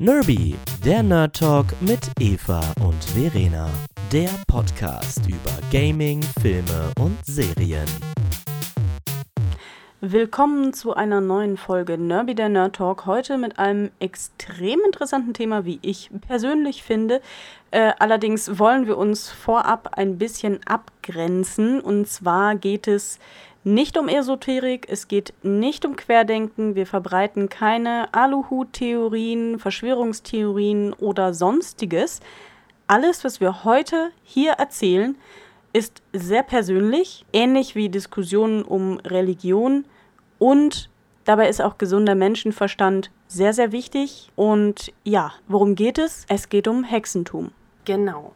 Nerby, 0.00 0.54
der 0.84 1.02
Nerd 1.02 1.40
Talk 1.40 1.66
mit 1.80 1.98
Eva 2.20 2.60
und 2.86 3.02
Verena. 3.02 3.68
Der 4.12 4.30
Podcast 4.46 5.26
über 5.26 5.50
Gaming, 5.72 6.22
Filme 6.40 6.92
und 7.00 7.18
Serien. 7.26 7.88
Willkommen 10.00 10.72
zu 10.72 10.94
einer 10.94 11.20
neuen 11.20 11.56
Folge 11.56 11.98
Nerby 11.98 12.36
der 12.36 12.48
Nerd 12.48 12.76
Talk. 12.76 13.06
Heute 13.06 13.38
mit 13.38 13.58
einem 13.58 13.90
extrem 13.98 14.78
interessanten 14.86 15.34
Thema, 15.34 15.64
wie 15.64 15.80
ich 15.82 16.10
persönlich 16.28 16.84
finde. 16.84 17.20
Äh, 17.72 17.90
allerdings 17.98 18.60
wollen 18.60 18.86
wir 18.86 18.96
uns 18.96 19.28
vorab 19.28 19.94
ein 19.98 20.16
bisschen 20.16 20.60
abgrenzen. 20.64 21.80
Und 21.80 22.06
zwar 22.06 22.54
geht 22.54 22.86
es 22.86 23.18
nicht 23.64 23.98
um 23.98 24.08
Esoterik, 24.08 24.86
es 24.88 25.08
geht 25.08 25.34
nicht 25.42 25.84
um 25.84 25.96
Querdenken, 25.96 26.74
wir 26.74 26.86
verbreiten 26.86 27.48
keine 27.48 28.12
Aluhut-Theorien, 28.14 29.58
Verschwörungstheorien 29.58 30.92
oder 30.94 31.34
sonstiges. 31.34 32.20
Alles, 32.86 33.24
was 33.24 33.40
wir 33.40 33.64
heute 33.64 34.10
hier 34.22 34.52
erzählen, 34.52 35.16
ist 35.72 36.02
sehr 36.12 36.42
persönlich, 36.42 37.26
ähnlich 37.32 37.74
wie 37.74 37.88
Diskussionen 37.88 38.62
um 38.62 38.98
Religion 39.00 39.84
und 40.38 40.88
dabei 41.24 41.48
ist 41.48 41.60
auch 41.60 41.78
gesunder 41.78 42.14
Menschenverstand 42.14 43.10
sehr, 43.26 43.52
sehr 43.52 43.72
wichtig. 43.72 44.30
Und 44.34 44.92
ja, 45.04 45.32
worum 45.46 45.74
geht 45.74 45.98
es? 45.98 46.24
Es 46.28 46.48
geht 46.48 46.66
um 46.66 46.84
Hexentum. 46.84 47.50
Genau. 47.84 48.34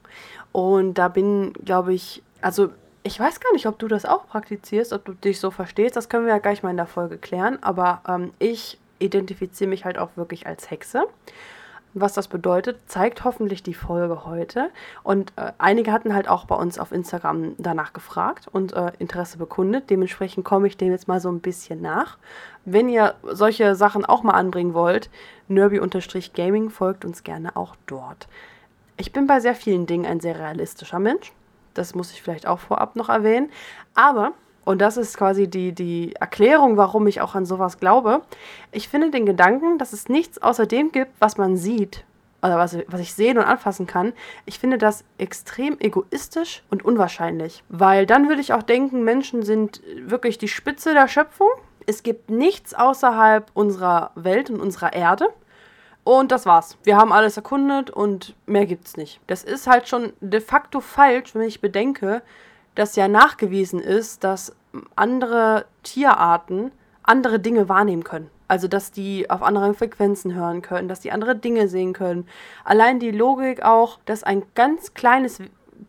Und 0.53 0.95
da 0.95 1.09
bin, 1.09 1.53
glaube 1.65 1.95
ich, 1.95 2.23
also 2.43 2.71
ich 3.03 3.19
weiß 3.19 3.41
gar 3.41 3.53
nicht, 3.53 3.67
ob 3.67 3.79
du 3.79 3.89
das 3.89 4.05
auch 4.05 4.27
praktizierst, 4.27 4.93
ob 4.93 5.05
du 5.05 5.13
dich 5.13 5.41
so 5.41 5.51
verstehst. 5.51 5.97
Das 5.97 6.09
können 6.09 6.27
wir 6.27 6.33
ja 6.33 6.39
gleich 6.39 6.63
mal 6.63 6.71
in 6.71 6.77
der 6.77 6.87
Folge 6.87 7.19
klären. 7.19 7.59
Aber 7.63 8.03
ähm, 8.09 8.33
ich 8.39 8.79
identifiziere 8.99 9.69
mich 9.69 9.85
halt 9.85 9.99
auch 9.99 10.11
wirklich 10.17 10.47
als 10.47 10.71
Hexe. 10.71 11.05
Was 11.95 12.15
das 12.15 12.29
bedeutet, 12.29 12.79
zeigt 12.87 13.23
hoffentlich 13.25 13.63
die 13.63 13.75
Folge 13.75 14.25
heute. 14.25 14.71
Und 15.03 15.33
äh, 15.37 15.53
einige 15.59 15.93
hatten 15.93 16.15
halt 16.15 16.27
auch 16.27 16.47
bei 16.47 16.55
uns 16.55 16.79
auf 16.79 16.91
Instagram 16.91 17.55
danach 17.59 17.93
gefragt 17.93 18.47
und 18.51 18.73
äh, 18.73 18.93
Interesse 18.99 19.37
bekundet. 19.37 19.91
Dementsprechend 19.91 20.45
komme 20.45 20.69
ich 20.69 20.79
dem 20.79 20.93
jetzt 20.93 21.09
mal 21.09 21.21
so 21.21 21.31
ein 21.31 21.41
bisschen 21.41 21.83
nach. 21.83 22.17
Wenn 22.65 22.89
ihr 22.89 23.15
solche 23.25 23.75
Sachen 23.75 24.07
auch 24.07 24.23
mal 24.23 24.35
anbringen 24.35 24.73
wollt, 24.73 25.11
nerby-gaming 25.49 26.71
folgt 26.71 27.05
uns 27.05 27.25
gerne 27.25 27.57
auch 27.57 27.77
dort. 27.87 28.27
Ich 28.97 29.13
bin 29.13 29.27
bei 29.27 29.41
sehr 29.41 29.55
vielen 29.55 29.87
Dingen 29.87 30.07
ein 30.07 30.21
sehr 30.21 30.39
realistischer 30.39 30.99
Mensch. 30.99 31.33
Das 31.75 31.95
muss 31.95 32.13
ich 32.13 32.23
vielleicht 32.23 32.47
auch 32.47 32.59
vorab 32.59 32.97
noch 32.97 33.09
erwähnen. 33.09 33.51
Aber, 33.95 34.33
und 34.65 34.81
das 34.81 34.97
ist 34.97 35.17
quasi 35.17 35.49
die, 35.49 35.73
die 35.73 36.15
Erklärung, 36.17 36.77
warum 36.77 37.07
ich 37.07 37.21
auch 37.21 37.35
an 37.35 37.47
sowas 37.47 37.79
glaube, 37.79 38.23
ich 38.71 38.89
finde 38.89 39.11
den 39.11 39.27
Gedanken, 39.27 39.79
dass 39.79 39.93
es 39.93 40.09
nichts 40.09 40.41
außer 40.41 40.67
dem 40.67 40.93
gibt, 40.93 41.13
was 41.21 41.37
man 41.37 41.57
sieht, 41.57 42.05
oder 42.43 42.59
was, 42.59 42.77
was 42.89 43.01
ich 43.01 43.15
sehen 43.15 43.39
und 43.39 43.45
anfassen 43.45 43.87
kann, 43.87 44.13
ich 44.47 44.59
finde 44.59 44.77
das 44.77 45.05
extrem 45.17 45.79
egoistisch 45.79 46.63
und 46.71 46.85
unwahrscheinlich. 46.85 47.63
Weil 47.69 48.05
dann 48.05 48.29
würde 48.29 48.41
ich 48.41 48.53
auch 48.53 48.65
denken, 48.65 49.05
Menschen 49.05 49.43
sind 49.43 49.81
wirklich 50.05 50.39
die 50.39 50.49
Spitze 50.49 50.93
der 50.93 51.09
Schöpfung. 51.09 51.49
Es 51.87 52.03
gibt 52.03 52.31
nichts 52.31 52.75
außerhalb 52.75 53.51
unserer 53.55 54.11
Welt 54.17 54.51
und 54.51 54.61
unserer 54.61 54.93
Erde. 54.93 55.29
Und 56.05 56.33
das 56.33 56.47
war's. 56.47 56.77
Wir 56.83 56.97
haben 56.97 57.13
alles 57.13 57.37
erkundet 57.37 57.91
und 57.91 58.35
mehr 58.47 58.67
gibt's 58.67 58.97
nicht. 58.97 59.21
Das 59.27 59.45
ist 59.45 59.67
halt 59.67 59.89
schon 59.89 60.13
de 60.21 60.41
facto 60.41 60.81
falsch, 60.81 61.35
wenn 61.35 61.43
ich 61.43 61.61
bedenke, 61.61 62.23
dass 62.75 62.97
ja 62.97 63.07
nachgewiesen 63.07 63.81
ist, 63.81 64.25
dass 64.25 64.55
andere 64.97 65.67
Tierarten 65.83 66.73
andere 67.05 67.41
Dinge 67.41 67.69
wahrnehmen 67.69 68.05
können. 68.05 68.31
Also, 68.49 68.69
dass 68.69 68.93
die 68.93 69.31
auf 69.31 69.43
anderen 69.43 69.75
Frequenzen 69.75 70.35
hören 70.35 70.63
können, 70.63 70.89
dass 70.89 71.01
die 71.01 71.11
andere 71.11 71.35
Dinge 71.35 71.69
sehen 71.69 71.95
können. 71.95 72.29
Allein 72.65 73.01
die 73.01 73.11
Logik 73.11 73.63
auch, 73.63 73.99
dass 74.05 74.25
ein 74.25 74.43
ganz 74.55 74.95
kleines 74.95 75.39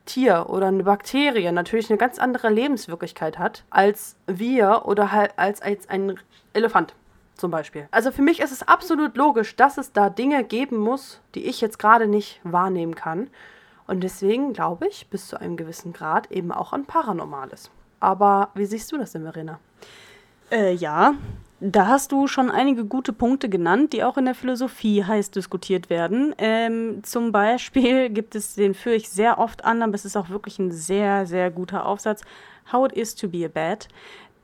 Tier 0.05 0.45
oder 0.49 0.67
eine 0.67 0.83
Bakterie 0.83 1.51
natürlich 1.51 1.89
eine 1.89 1.97
ganz 1.97 2.19
andere 2.19 2.49
Lebenswirklichkeit 2.49 3.37
hat 3.39 3.63
als 3.69 4.15
wir 4.27 4.83
oder 4.85 5.11
halt 5.11 5.33
als, 5.37 5.61
als 5.61 5.87
ein 5.87 6.19
Elefant 6.53 6.93
zum 7.35 7.51
Beispiel. 7.51 7.87
Also 7.91 8.11
für 8.11 8.21
mich 8.21 8.39
ist 8.39 8.51
es 8.51 8.67
absolut 8.67 9.17
logisch, 9.17 9.55
dass 9.55 9.77
es 9.77 9.91
da 9.91 10.09
Dinge 10.09 10.43
geben 10.43 10.77
muss, 10.77 11.21
die 11.35 11.45
ich 11.45 11.61
jetzt 11.61 11.79
gerade 11.79 12.07
nicht 12.07 12.39
wahrnehmen 12.43 12.95
kann. 12.95 13.29
Und 13.87 14.01
deswegen 14.01 14.53
glaube 14.53 14.87
ich 14.87 15.09
bis 15.09 15.27
zu 15.27 15.39
einem 15.39 15.57
gewissen 15.57 15.93
Grad 15.93 16.31
eben 16.31 16.51
auch 16.51 16.73
an 16.73 16.85
Paranormales. 16.85 17.69
Aber 17.99 18.49
wie 18.53 18.65
siehst 18.65 18.91
du 18.91 18.97
das 18.97 19.11
denn, 19.13 19.23
Verena? 19.23 19.59
Äh, 20.51 20.73
ja, 20.73 21.15
da 21.65 21.87
hast 21.87 22.11
du 22.11 22.27
schon 22.27 22.51
einige 22.51 22.83
gute 22.83 23.13
Punkte 23.13 23.47
genannt, 23.47 23.93
die 23.93 24.03
auch 24.03 24.17
in 24.17 24.25
der 24.25 24.35
Philosophie 24.35 25.05
heiß 25.05 25.31
diskutiert 25.31 25.89
werden. 25.89 26.35
Ähm, 26.37 27.01
zum 27.03 27.31
Beispiel 27.31 28.09
gibt 28.11 28.35
es, 28.35 28.55
den 28.55 28.73
führe 28.73 28.95
ich 28.95 29.09
sehr 29.09 29.39
oft 29.39 29.63
an, 29.63 29.81
aber 29.81 29.93
es 29.93 30.03
ist 30.03 30.17
auch 30.17 30.29
wirklich 30.29 30.59
ein 30.59 30.71
sehr, 30.71 31.25
sehr 31.25 31.49
guter 31.51 31.85
Aufsatz. 31.85 32.21
How 32.71 32.85
it 32.85 32.91
is 32.91 33.15
to 33.15 33.29
be 33.29 33.45
a 33.45 33.47
bat. 33.47 33.87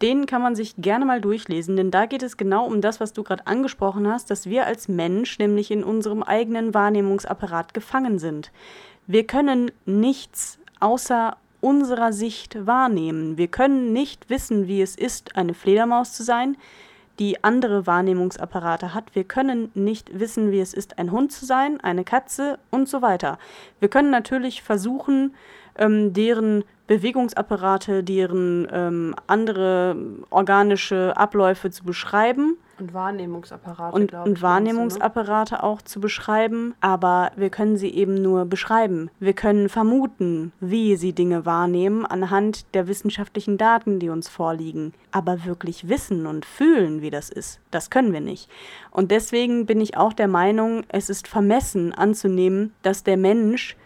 Den 0.01 0.25
kann 0.25 0.41
man 0.41 0.55
sich 0.55 0.75
gerne 0.77 1.05
mal 1.05 1.19
durchlesen, 1.19 1.75
denn 1.75 1.91
da 1.91 2.05
geht 2.05 2.23
es 2.23 2.37
genau 2.37 2.65
um 2.65 2.79
das, 2.79 2.99
was 2.99 3.11
du 3.11 3.23
gerade 3.23 3.47
angesprochen 3.47 4.07
hast, 4.07 4.31
dass 4.31 4.49
wir 4.49 4.65
als 4.65 4.87
Mensch 4.87 5.39
nämlich 5.39 5.71
in 5.71 5.83
unserem 5.83 6.23
eigenen 6.23 6.73
Wahrnehmungsapparat 6.73 7.73
gefangen 7.73 8.17
sind. 8.17 8.51
Wir 9.07 9.27
können 9.27 9.71
nichts 9.85 10.59
außer 10.79 11.35
unserer 11.61 12.13
Sicht 12.13 12.65
wahrnehmen. 12.65 13.37
Wir 13.37 13.47
können 13.47 13.91
nicht 13.91 14.29
wissen, 14.29 14.67
wie 14.67 14.81
es 14.81 14.95
ist, 14.95 15.35
eine 15.35 15.53
Fledermaus 15.53 16.13
zu 16.13 16.23
sein, 16.23 16.55
die 17.19 17.43
andere 17.43 17.85
Wahrnehmungsapparate 17.85 18.93
hat. 18.93 19.13
Wir 19.13 19.25
können 19.25 19.69
nicht 19.73 20.17
wissen, 20.17 20.51
wie 20.51 20.61
es 20.61 20.73
ist, 20.73 20.97
ein 20.97 21.11
Hund 21.11 21.33
zu 21.33 21.45
sein, 21.45 21.81
eine 21.81 22.05
Katze 22.05 22.59
und 22.71 22.87
so 22.87 23.01
weiter. 23.01 23.37
Wir 23.81 23.89
können 23.89 24.09
natürlich 24.09 24.63
versuchen, 24.63 25.35
ähm, 25.77 26.13
deren 26.13 26.63
Bewegungsapparate, 26.89 28.03
deren 28.03 28.67
ähm, 28.71 29.15
andere 29.27 29.95
organische 30.31 31.15
Abläufe 31.15 31.69
zu 31.69 31.83
beschreiben. 31.83 32.57
Und 32.79 32.95
Wahrnehmungsapparate, 32.95 33.95
und, 33.95 34.13
und 34.13 34.37
ne? 34.37 34.41
Wahrnehmungsapparate 34.41 35.55
ne? 35.55 35.63
auch 35.63 35.83
zu 35.83 35.99
beschreiben, 35.99 36.73
aber 36.81 37.31
wir 37.35 37.51
können 37.51 37.77
sie 37.77 37.93
eben 37.93 38.15
nur 38.15 38.45
beschreiben. 38.45 39.11
Wir 39.19 39.33
können 39.33 39.69
vermuten, 39.69 40.51
wie 40.61 40.95
sie 40.95 41.13
Dinge 41.13 41.45
wahrnehmen 41.45 42.07
anhand 42.07 42.73
der 42.73 42.87
wissenschaftlichen 42.87 43.59
Daten, 43.59 43.99
die 43.99 44.09
uns 44.09 44.27
vorliegen. 44.27 44.95
Aber 45.11 45.45
wirklich 45.45 45.89
wissen 45.89 46.25
und 46.25 46.43
fühlen, 46.43 47.03
wie 47.03 47.11
das 47.11 47.29
ist, 47.29 47.59
das 47.69 47.91
können 47.91 48.13
wir 48.13 48.21
nicht. 48.21 48.49
Und 48.89 49.11
deswegen 49.11 49.67
bin 49.67 49.79
ich 49.79 49.95
auch 49.95 50.13
der 50.13 50.27
Meinung, 50.27 50.85
es 50.87 51.11
ist 51.11 51.27
vermessen 51.27 51.93
anzunehmen, 51.93 52.73
dass 52.81 53.03
der 53.03 53.17
Mensch 53.17 53.77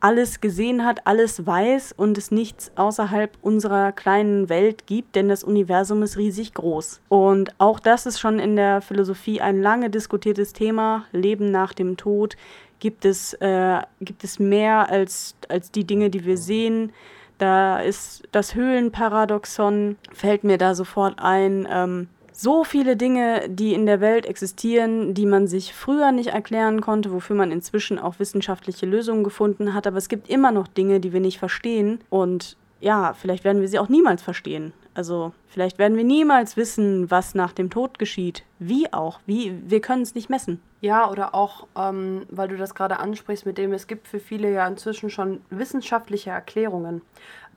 alles 0.00 0.40
gesehen 0.40 0.84
hat, 0.84 1.06
alles 1.06 1.46
weiß 1.46 1.92
und 1.96 2.16
es 2.18 2.30
nichts 2.30 2.70
außerhalb 2.76 3.36
unserer 3.42 3.92
kleinen 3.92 4.48
Welt 4.48 4.86
gibt, 4.86 5.16
denn 5.16 5.28
das 5.28 5.42
Universum 5.42 6.02
ist 6.02 6.16
riesig 6.16 6.54
groß. 6.54 7.00
Und 7.08 7.50
auch 7.58 7.80
das 7.80 8.06
ist 8.06 8.20
schon 8.20 8.38
in 8.38 8.56
der 8.56 8.80
Philosophie 8.80 9.40
ein 9.40 9.60
lange 9.60 9.90
diskutiertes 9.90 10.52
Thema. 10.52 11.04
Leben 11.12 11.50
nach 11.50 11.72
dem 11.72 11.96
Tod. 11.96 12.36
Gibt 12.78 13.04
es, 13.04 13.34
äh, 13.34 13.80
gibt 14.00 14.22
es 14.22 14.38
mehr 14.38 14.88
als, 14.88 15.34
als 15.48 15.72
die 15.72 15.84
Dinge, 15.84 16.10
die 16.10 16.24
wir 16.24 16.36
sehen? 16.36 16.92
Da 17.38 17.80
ist 17.80 18.22
das 18.32 18.54
Höhlenparadoxon, 18.54 19.96
fällt 20.12 20.44
mir 20.44 20.58
da 20.58 20.74
sofort 20.74 21.18
ein. 21.18 21.66
Ähm, 21.70 22.08
so 22.40 22.62
viele 22.62 22.96
Dinge, 22.96 23.48
die 23.48 23.74
in 23.74 23.84
der 23.84 24.00
Welt 24.00 24.24
existieren, 24.24 25.12
die 25.12 25.26
man 25.26 25.48
sich 25.48 25.74
früher 25.74 26.12
nicht 26.12 26.28
erklären 26.28 26.80
konnte, 26.80 27.10
wofür 27.10 27.34
man 27.34 27.50
inzwischen 27.50 27.98
auch 27.98 28.20
wissenschaftliche 28.20 28.86
Lösungen 28.86 29.24
gefunden 29.24 29.74
hat. 29.74 29.88
Aber 29.88 29.96
es 29.96 30.08
gibt 30.08 30.30
immer 30.30 30.52
noch 30.52 30.68
Dinge, 30.68 31.00
die 31.00 31.12
wir 31.12 31.18
nicht 31.18 31.40
verstehen. 31.40 31.98
Und 32.10 32.56
ja, 32.80 33.12
vielleicht 33.12 33.42
werden 33.42 33.60
wir 33.60 33.66
sie 33.66 33.80
auch 33.80 33.88
niemals 33.88 34.22
verstehen. 34.22 34.72
Also 34.94 35.32
vielleicht 35.48 35.78
werden 35.78 35.96
wir 35.96 36.04
niemals 36.04 36.56
wissen, 36.56 37.10
was 37.10 37.34
nach 37.34 37.52
dem 37.52 37.70
Tod 37.70 37.98
geschieht. 37.98 38.44
Wie 38.60 38.92
auch. 38.92 39.18
Wie, 39.26 39.58
wir 39.66 39.80
können 39.80 40.02
es 40.02 40.14
nicht 40.14 40.30
messen. 40.30 40.62
Ja, 40.80 41.10
oder 41.10 41.34
auch, 41.34 41.66
ähm, 41.76 42.24
weil 42.30 42.46
du 42.46 42.56
das 42.56 42.76
gerade 42.76 43.00
ansprichst, 43.00 43.46
mit 43.46 43.58
dem 43.58 43.72
es 43.72 43.88
gibt 43.88 44.06
für 44.06 44.20
viele 44.20 44.52
ja 44.52 44.64
inzwischen 44.68 45.10
schon 45.10 45.40
wissenschaftliche 45.50 46.30
Erklärungen. 46.30 47.02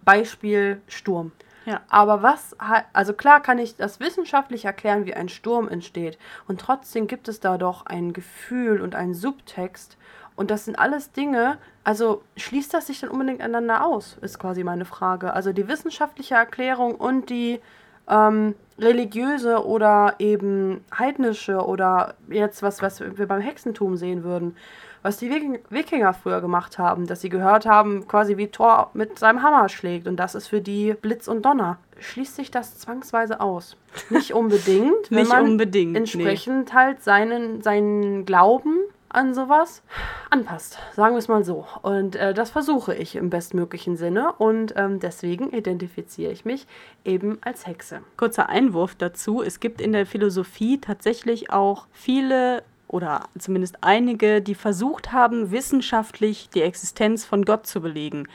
Beispiel 0.04 0.82
Sturm. 0.88 1.34
Ja. 1.66 1.82
Aber 1.90 2.24
was, 2.24 2.56
also 2.94 3.14
klar 3.14 3.42
kann 3.42 3.60
ich 3.60 3.76
das 3.76 4.00
wissenschaftlich 4.00 4.66
erklären, 4.66 5.06
wie 5.06 5.14
ein 5.14 5.30
Sturm 5.30 5.68
entsteht. 5.68 6.18
Und 6.48 6.60
trotzdem 6.60 7.08
gibt 7.08 7.28
es 7.28 7.40
da 7.40 7.58
doch 7.58 7.86
ein 7.86 8.14
Gefühl 8.14 8.82
und 8.82 8.96
einen 8.96 9.14
Subtext. 9.14 9.98
Und 10.36 10.50
das 10.50 10.66
sind 10.66 10.80
alles 10.80 11.12
Dinge, 11.12 11.58
also 11.84 12.24
schließt 12.38 12.74
das 12.74 12.88
sich 12.88 13.02
dann 13.02 13.10
unbedingt 13.10 13.42
einander 13.42 13.86
aus, 13.86 14.18
ist 14.22 14.40
quasi 14.40 14.64
meine 14.64 14.86
Frage. 14.86 15.34
Also 15.34 15.52
die 15.52 15.68
wissenschaftliche 15.68 16.36
Erklärung 16.36 16.96
und 16.96 17.30
die 17.30 17.60
ähm, 18.08 18.56
religiöse 18.80 19.66
oder 19.66 20.16
eben 20.20 20.84
heidnische 20.98 21.64
oder 21.66 22.16
jetzt 22.30 22.64
was, 22.64 22.82
was 22.82 23.02
wir 23.02 23.28
beim 23.28 23.42
Hexentum 23.42 23.98
sehen 23.98 24.24
würden 24.24 24.56
was 25.02 25.18
die 25.18 25.32
Wikinger 25.70 26.14
früher 26.14 26.42
gemacht 26.42 26.78
haben, 26.78 27.08
dass 27.08 27.22
sie 27.22 27.30
gehört 27.30 27.66
haben, 27.66 28.08
quasi 28.08 28.38
wie 28.38 28.48
Thor 28.48 28.92
mit 28.94 29.18
seinem 29.20 29.42
Hammer 29.42 29.70
schlägt 29.70 30.08
und 30.08 30.18
das 30.18 30.36
ist 30.36 30.48
für 30.48 30.62
die 30.62 30.94
Blitz 30.94 31.28
und 31.28 31.44
Donner. 31.44 31.78
Schließt 32.00 32.36
sich 32.36 32.52
das 32.52 32.78
zwangsweise 32.80 33.40
aus? 33.42 33.78
Nicht 34.10 34.34
unbedingt, 34.34 35.10
wenn 35.10 35.20
Nicht 35.20 35.30
man 35.30 35.46
unbedingt, 35.46 35.96
entsprechend 35.96 36.70
nee. 36.70 36.74
halt 36.74 37.04
seinen, 37.04 37.62
seinen 37.62 38.26
Glauben 38.26 38.78
an 39.14 39.34
sowas 39.34 39.84
anpasst. 40.30 40.80
Sagen 40.96 41.16
wir 41.16 41.20
es 41.20 41.28
mal 41.28 41.44
so. 41.44 41.66
Und 41.82 42.16
äh, 42.16 42.34
das 42.34 42.52
versuche 42.52 42.96
ich 42.96 43.16
im 43.16 43.30
bestmöglichen 43.30 43.98
Sinne. 43.98 44.34
Und 44.38 44.74
ähm, 44.78 45.00
deswegen 45.00 45.52
identifiziere 45.52 46.32
ich 46.32 46.46
mich 46.46 46.66
eben 47.04 47.38
als 47.42 47.68
Hexe. 47.68 48.02
Kurzer 48.18 48.50
Einwurf 48.50 48.96
dazu. 48.96 49.42
Es 49.44 49.60
gibt 49.60 49.82
in 49.82 49.92
der 49.92 50.06
Philosophie 50.06 50.80
tatsächlich 50.80 51.52
auch 51.52 51.88
viele 51.92 52.64
oder 52.92 53.30
zumindest 53.38 53.78
einige, 53.82 54.42
die 54.42 54.56
versucht 54.56 55.12
haben, 55.12 55.52
wissenschaftlich 55.52 56.50
die 56.54 56.62
Existenz 56.62 57.24
von 57.24 57.46
Gott 57.46 57.66
zu 57.66 57.82
belegen. 57.82 58.28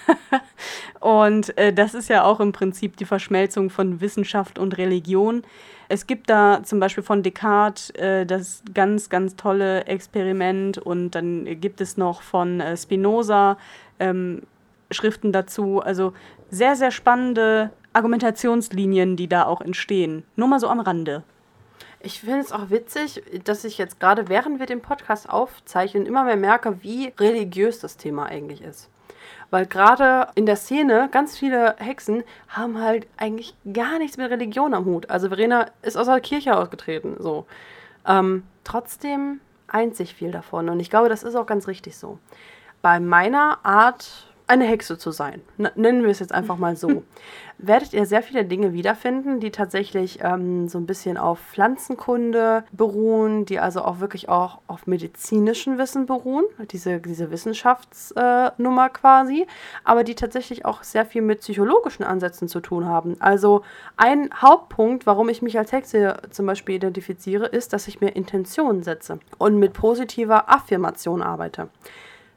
und 1.00 1.56
äh, 1.58 1.72
das 1.72 1.94
ist 1.94 2.08
ja 2.08 2.24
auch 2.24 2.40
im 2.40 2.52
Prinzip 2.52 2.96
die 2.96 3.04
Verschmelzung 3.04 3.68
von 3.68 4.00
Wissenschaft 4.00 4.58
und 4.58 4.78
Religion. 4.78 5.42
Es 5.88 6.06
gibt 6.06 6.30
da 6.30 6.62
zum 6.62 6.80
Beispiel 6.80 7.04
von 7.04 7.22
Descartes 7.22 7.90
äh, 7.90 8.24
das 8.24 8.62
ganz, 8.72 9.10
ganz 9.10 9.36
tolle 9.36 9.84
Experiment 9.84 10.78
und 10.78 11.10
dann 11.10 11.60
gibt 11.60 11.82
es 11.82 11.98
noch 11.98 12.22
von 12.22 12.60
äh, 12.60 12.76
Spinoza 12.76 13.58
ähm, 13.98 14.42
Schriften 14.90 15.30
dazu. 15.30 15.80
Also 15.80 16.14
sehr, 16.50 16.74
sehr 16.76 16.90
spannende 16.90 17.70
Argumentationslinien, 17.92 19.16
die 19.16 19.28
da 19.28 19.44
auch 19.44 19.60
entstehen. 19.60 20.24
Nur 20.36 20.48
mal 20.48 20.60
so 20.60 20.68
am 20.68 20.80
Rande. 20.80 21.22
Ich 22.04 22.20
finde 22.20 22.40
es 22.40 22.52
auch 22.52 22.68
witzig, 22.68 23.22
dass 23.44 23.64
ich 23.64 23.78
jetzt 23.78 23.98
gerade, 23.98 24.28
während 24.28 24.58
wir 24.58 24.66
den 24.66 24.82
Podcast 24.82 25.26
aufzeichnen, 25.26 26.04
immer 26.04 26.24
mehr 26.24 26.36
merke, 26.36 26.82
wie 26.82 27.14
religiös 27.18 27.80
das 27.80 27.96
Thema 27.96 28.26
eigentlich 28.26 28.60
ist. 28.60 28.90
Weil 29.48 29.64
gerade 29.64 30.28
in 30.34 30.44
der 30.44 30.56
Szene 30.56 31.08
ganz 31.10 31.38
viele 31.38 31.76
Hexen 31.78 32.22
haben 32.48 32.78
halt 32.78 33.06
eigentlich 33.16 33.54
gar 33.72 33.98
nichts 33.98 34.18
mit 34.18 34.30
Religion 34.30 34.74
am 34.74 34.84
Hut. 34.84 35.08
Also 35.08 35.28
Verena 35.28 35.70
ist 35.80 35.96
aus 35.96 36.06
der 36.06 36.20
Kirche 36.20 36.54
ausgetreten, 36.54 37.16
so. 37.20 37.46
Ähm, 38.06 38.42
trotzdem 38.64 39.40
eint 39.66 39.96
sich 39.96 40.14
viel 40.14 40.30
davon 40.30 40.68
und 40.68 40.80
ich 40.80 40.90
glaube, 40.90 41.08
das 41.08 41.22
ist 41.22 41.34
auch 41.34 41.46
ganz 41.46 41.68
richtig 41.68 41.96
so. 41.96 42.18
Bei 42.82 43.00
meiner 43.00 43.64
Art 43.64 44.33
eine 44.46 44.64
Hexe 44.64 44.98
zu 44.98 45.10
sein. 45.10 45.40
N 45.58 45.70
nennen 45.74 46.02
wir 46.02 46.10
es 46.10 46.18
jetzt 46.18 46.32
einfach 46.32 46.58
mal 46.58 46.76
so. 46.76 47.02
Werdet 47.58 47.92
ihr 47.92 48.04
sehr 48.04 48.22
viele 48.22 48.44
Dinge 48.44 48.72
wiederfinden, 48.72 49.40
die 49.40 49.50
tatsächlich 49.50 50.18
ähm, 50.22 50.68
so 50.68 50.76
ein 50.78 50.86
bisschen 50.86 51.16
auf 51.16 51.38
Pflanzenkunde 51.38 52.64
beruhen, 52.72 53.46
die 53.46 53.60
also 53.60 53.82
auch 53.82 54.00
wirklich 54.00 54.28
auch 54.28 54.58
auf 54.66 54.86
medizinischem 54.86 55.78
Wissen 55.78 56.06
beruhen, 56.06 56.44
diese, 56.72 57.00
diese 57.00 57.30
Wissenschaftsnummer 57.30 58.86
äh, 58.86 58.90
quasi, 58.90 59.46
aber 59.84 60.02
die 60.04 60.16
tatsächlich 60.16 60.64
auch 60.64 60.82
sehr 60.82 61.06
viel 61.06 61.22
mit 61.22 61.40
psychologischen 61.40 62.04
Ansätzen 62.04 62.48
zu 62.48 62.60
tun 62.60 62.86
haben. 62.86 63.16
Also 63.20 63.62
ein 63.96 64.30
Hauptpunkt, 64.34 65.06
warum 65.06 65.28
ich 65.28 65.40
mich 65.40 65.56
als 65.56 65.72
Hexe 65.72 66.16
zum 66.30 66.46
Beispiel 66.46 66.74
identifiziere, 66.74 67.46
ist, 67.46 67.72
dass 67.72 67.88
ich 67.88 68.00
mir 68.00 68.10
Intentionen 68.10 68.82
setze 68.82 69.20
und 69.38 69.58
mit 69.58 69.72
positiver 69.72 70.50
Affirmation 70.50 71.22
arbeite. 71.22 71.68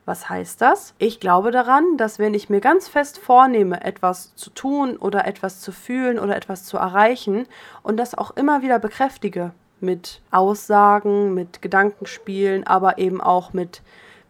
Was 0.08 0.30
heißt 0.30 0.62
das? 0.62 0.94
Ich 1.00 1.20
glaube 1.20 1.52
daran, 1.52 1.98
dass 1.98 2.18
wenn 2.18 2.34
ich 2.34 2.50
mir 2.50 2.62
ganz 2.62 2.88
fest 2.88 3.18
vornehme, 3.18 3.84
etwas 3.84 4.34
zu 4.36 4.50
tun 4.50 4.96
oder 4.96 5.28
etwas 5.28 5.60
zu 5.60 5.74
fühlen 5.74 6.18
oder 6.18 6.38
etwas 6.38 6.64
zu 6.64 6.78
erreichen 6.78 7.46
und 7.84 7.98
das 7.98 8.18
auch 8.18 8.32
immer 8.38 8.62
wieder 8.62 8.80
bekräftige 8.80 9.52
mit 9.82 10.22
Aussagen, 10.32 11.34
mit 11.34 11.62
Gedankenspielen, 11.62 12.66
aber 12.66 13.00
eben 13.00 13.20
auch 13.20 13.52
mit 13.52 13.82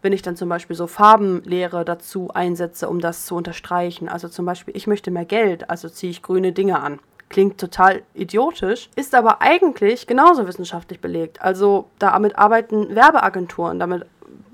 wenn 0.02 0.12
ich 0.12 0.22
dann 0.22 0.36
zum 0.36 0.48
Beispiel 0.48 0.74
so 0.74 0.88
Farbenlehre 0.88 1.84
dazu 1.84 2.30
einsetze, 2.32 2.88
um 2.88 3.00
das 3.00 3.26
zu 3.26 3.34
unterstreichen. 3.36 4.08
Also 4.08 4.28
zum 4.28 4.46
Beispiel, 4.46 4.76
ich 4.76 4.86
möchte 4.86 5.10
mehr 5.10 5.24
Geld, 5.24 5.70
also 5.70 5.88
ziehe 5.88 6.10
ich 6.10 6.22
grüne 6.22 6.52
Dinge 6.52 6.80
an. 6.80 6.98
Klingt 7.28 7.58
total 7.58 8.02
idiotisch, 8.14 8.90
ist 8.96 9.14
aber 9.14 9.42
eigentlich 9.42 10.06
genauso 10.06 10.46
wissenschaftlich 10.46 11.00
belegt. 11.00 11.42
Also 11.42 11.86
damit 11.98 12.38
arbeiten 12.38 12.94
Werbeagenturen, 12.94 13.78
damit 13.78 14.06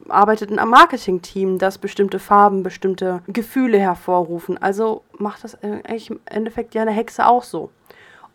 arbeitet 0.08 0.50
in 0.50 0.58
einem 0.58 0.70
Marketing-Team, 0.70 1.58
das 1.58 1.78
bestimmte 1.78 2.18
Farben, 2.18 2.62
bestimmte 2.62 3.22
Gefühle 3.26 3.78
hervorrufen. 3.78 4.58
Also 4.60 5.02
macht 5.18 5.44
das 5.44 5.62
eigentlich 5.62 6.10
im 6.10 6.20
Endeffekt 6.26 6.74
ja 6.74 6.82
eine 6.82 6.90
Hexe 6.90 7.26
auch 7.26 7.42
so. 7.42 7.70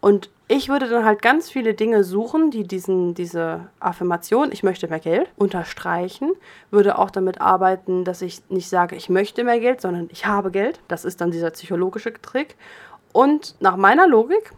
Und 0.01 0.29
ich 0.47 0.69
würde 0.69 0.87
dann 0.87 1.05
halt 1.05 1.21
ganz 1.21 1.49
viele 1.49 1.73
Dinge 1.73 2.03
suchen, 2.03 2.51
die 2.51 2.63
diesen, 2.63 3.13
diese 3.13 3.67
Affirmation, 3.79 4.51
ich 4.51 4.63
möchte 4.63 4.87
mehr 4.87 4.99
Geld, 4.99 5.29
unterstreichen. 5.37 6.31
Würde 6.71 6.97
auch 6.97 7.11
damit 7.11 7.41
arbeiten, 7.41 8.03
dass 8.03 8.21
ich 8.21 8.41
nicht 8.49 8.69
sage, 8.69 8.95
ich 8.95 9.09
möchte 9.09 9.43
mehr 9.43 9.59
Geld, 9.59 9.81
sondern 9.81 10.07
ich 10.11 10.25
habe 10.25 10.51
Geld. 10.51 10.79
Das 10.87 11.05
ist 11.05 11.21
dann 11.21 11.31
dieser 11.31 11.51
psychologische 11.51 12.13
Trick. 12.13 12.55
Und 13.11 13.55
nach 13.59 13.75
meiner 13.75 14.07
Logik, 14.07 14.53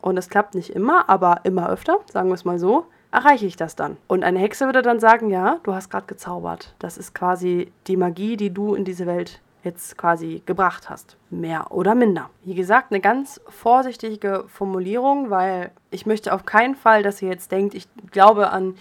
und 0.00 0.16
es 0.16 0.28
klappt 0.28 0.54
nicht 0.54 0.70
immer, 0.70 1.08
aber 1.08 1.40
immer 1.44 1.68
öfter, 1.68 2.00
sagen 2.10 2.28
wir 2.30 2.34
es 2.34 2.44
mal 2.44 2.58
so, 2.58 2.86
erreiche 3.10 3.46
ich 3.46 3.56
das 3.56 3.76
dann. 3.76 3.96
Und 4.06 4.24
eine 4.24 4.38
Hexe 4.38 4.66
würde 4.66 4.82
dann 4.82 5.00
sagen, 5.00 5.30
ja, 5.30 5.60
du 5.62 5.74
hast 5.74 5.90
gerade 5.90 6.06
gezaubert. 6.06 6.74
Das 6.78 6.98
ist 6.98 7.14
quasi 7.14 7.72
die 7.86 7.96
Magie, 7.96 8.36
die 8.36 8.50
du 8.50 8.74
in 8.74 8.84
diese 8.84 9.06
Welt 9.06 9.40
jetzt 9.64 9.98
quasi 9.98 10.42
gebracht 10.46 10.88
hast. 10.88 11.16
Mehr 11.30 11.72
oder 11.72 11.94
minder. 11.94 12.30
Wie 12.44 12.54
gesagt, 12.54 12.92
eine 12.92 13.00
ganz 13.00 13.40
vorsichtige 13.48 14.44
Formulierung, 14.48 15.30
weil 15.30 15.72
ich 15.90 16.06
möchte 16.06 16.32
auf 16.32 16.44
keinen 16.44 16.74
Fall, 16.74 17.02
dass 17.02 17.22
ihr 17.22 17.28
jetzt 17.28 17.50
denkt, 17.52 17.74
ich 17.74 17.88
glaube 18.10 18.50
an 18.50 18.74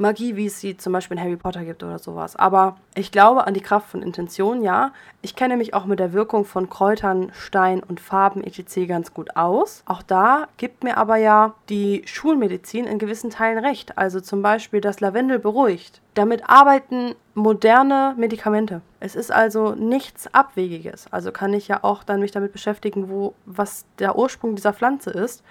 Magie, 0.00 0.34
wie 0.36 0.46
es 0.46 0.60
sie 0.60 0.76
zum 0.76 0.92
Beispiel 0.92 1.18
in 1.18 1.22
Harry 1.22 1.36
Potter 1.36 1.64
gibt 1.64 1.82
oder 1.82 1.98
sowas. 1.98 2.34
Aber 2.34 2.76
ich 2.94 3.12
glaube 3.12 3.46
an 3.46 3.54
die 3.54 3.60
Kraft 3.60 3.90
von 3.90 4.02
Intention, 4.02 4.62
ja. 4.62 4.92
Ich 5.22 5.36
kenne 5.36 5.56
mich 5.56 5.74
auch 5.74 5.84
mit 5.84 5.98
der 5.98 6.12
Wirkung 6.12 6.44
von 6.46 6.70
Kräutern, 6.70 7.30
Stein 7.34 7.82
und 7.82 8.00
Farben 8.00 8.42
etc. 8.42 8.88
ganz 8.88 9.12
gut 9.12 9.36
aus. 9.36 9.82
Auch 9.84 10.02
da 10.02 10.48
gibt 10.56 10.84
mir 10.84 10.96
aber 10.96 11.16
ja 11.16 11.54
die 11.68 12.02
Schulmedizin 12.06 12.86
in 12.86 12.98
gewissen 12.98 13.30
Teilen 13.30 13.62
recht. 13.62 13.98
Also 13.98 14.20
zum 14.20 14.40
Beispiel, 14.40 14.80
dass 14.80 15.00
Lavendel 15.00 15.38
beruhigt. 15.38 16.00
Damit 16.14 16.48
arbeiten 16.48 17.14
moderne 17.34 18.14
Medikamente. 18.16 18.80
Es 19.00 19.14
ist 19.14 19.30
also 19.30 19.74
nichts 19.74 20.32
Abwegiges. 20.32 21.06
Also 21.10 21.30
kann 21.30 21.52
ich 21.52 21.68
ja 21.68 21.80
auch 21.82 22.04
dann 22.04 22.20
mich 22.20 22.32
damit 22.32 22.52
beschäftigen, 22.52 23.10
wo, 23.10 23.34
was 23.44 23.84
der 23.98 24.16
Ursprung 24.16 24.56
dieser 24.56 24.72
Pflanze 24.72 25.10
ist 25.10 25.44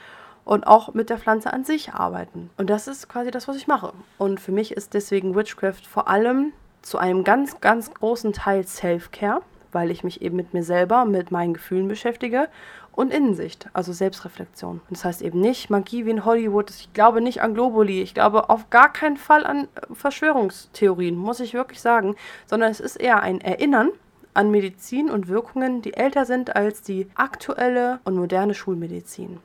und 0.49 0.65
auch 0.65 0.95
mit 0.95 1.11
der 1.11 1.19
Pflanze 1.19 1.53
an 1.53 1.63
sich 1.63 1.93
arbeiten. 1.93 2.49
Und 2.57 2.71
das 2.71 2.87
ist 2.87 3.07
quasi 3.07 3.29
das, 3.29 3.47
was 3.47 3.55
ich 3.55 3.67
mache. 3.67 3.93
Und 4.17 4.39
für 4.39 4.51
mich 4.51 4.71
ist 4.71 4.95
deswegen 4.95 5.35
Witchcraft 5.35 5.85
vor 5.87 6.07
allem 6.07 6.53
zu 6.81 6.97
einem 6.97 7.23
ganz, 7.23 7.61
ganz 7.61 7.93
großen 7.93 8.33
Teil 8.33 8.65
Self-Care, 8.65 9.43
weil 9.71 9.91
ich 9.91 10.03
mich 10.03 10.23
eben 10.23 10.35
mit 10.35 10.55
mir 10.55 10.63
selber, 10.63 11.05
mit 11.05 11.29
meinen 11.29 11.53
Gefühlen 11.53 11.87
beschäftige 11.87 12.47
und 12.93 13.13
Innensicht, 13.13 13.69
also 13.73 13.93
Selbstreflexion. 13.93 14.81
Das 14.89 15.05
heißt 15.05 15.21
eben 15.21 15.39
nicht 15.39 15.69
Magie 15.69 16.07
wie 16.07 16.09
in 16.09 16.25
Hollywood. 16.25 16.71
Ich 16.71 16.93
glaube 16.93 17.21
nicht 17.21 17.43
an 17.43 17.53
Globuli. 17.53 18.01
Ich 18.01 18.15
glaube 18.15 18.49
auf 18.49 18.71
gar 18.71 18.91
keinen 18.91 19.17
Fall 19.17 19.45
an 19.45 19.67
Verschwörungstheorien, 19.93 21.15
muss 21.15 21.41
ich 21.41 21.53
wirklich 21.53 21.79
sagen, 21.79 22.15
sondern 22.47 22.71
es 22.71 22.79
ist 22.79 22.95
eher 22.95 23.21
ein 23.21 23.39
Erinnern 23.39 23.89
an 24.33 24.49
Medizin 24.49 25.11
und 25.11 25.27
Wirkungen, 25.27 25.83
die 25.83 25.93
älter 25.93 26.25
sind 26.25 26.55
als 26.55 26.81
die 26.81 27.07
aktuelle 27.13 27.99
und 28.03 28.15
moderne 28.15 28.55
Schulmedizin. 28.55 29.37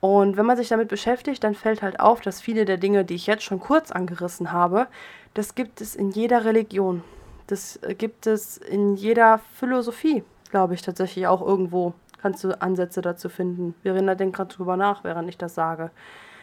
Und 0.00 0.36
wenn 0.36 0.46
man 0.46 0.56
sich 0.56 0.68
damit 0.68 0.88
beschäftigt, 0.88 1.42
dann 1.42 1.54
fällt 1.54 1.82
halt 1.82 1.98
auf, 1.98 2.20
dass 2.20 2.40
viele 2.40 2.64
der 2.64 2.76
Dinge, 2.76 3.04
die 3.04 3.14
ich 3.14 3.26
jetzt 3.26 3.42
schon 3.42 3.58
kurz 3.58 3.90
angerissen 3.90 4.52
habe, 4.52 4.86
das 5.34 5.54
gibt 5.54 5.80
es 5.80 5.96
in 5.96 6.10
jeder 6.10 6.44
Religion. 6.44 7.02
Das 7.48 7.80
gibt 7.96 8.26
es 8.26 8.58
in 8.58 8.94
jeder 8.94 9.40
Philosophie, 9.54 10.22
glaube 10.50 10.74
ich, 10.74 10.82
tatsächlich 10.82 11.26
auch 11.26 11.40
irgendwo. 11.40 11.94
Kannst 12.20 12.44
du 12.44 12.60
Ansätze 12.60 13.00
dazu 13.00 13.28
finden. 13.28 13.74
Verena 13.82 14.14
denkt 14.14 14.36
gerade 14.36 14.54
drüber 14.54 14.76
nach, 14.76 15.04
während 15.04 15.28
ich 15.28 15.38
das 15.38 15.54
sage. 15.54 15.90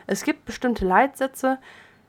Es 0.07 0.23
gibt 0.23 0.45
bestimmte 0.45 0.85
Leitsätze, 0.85 1.59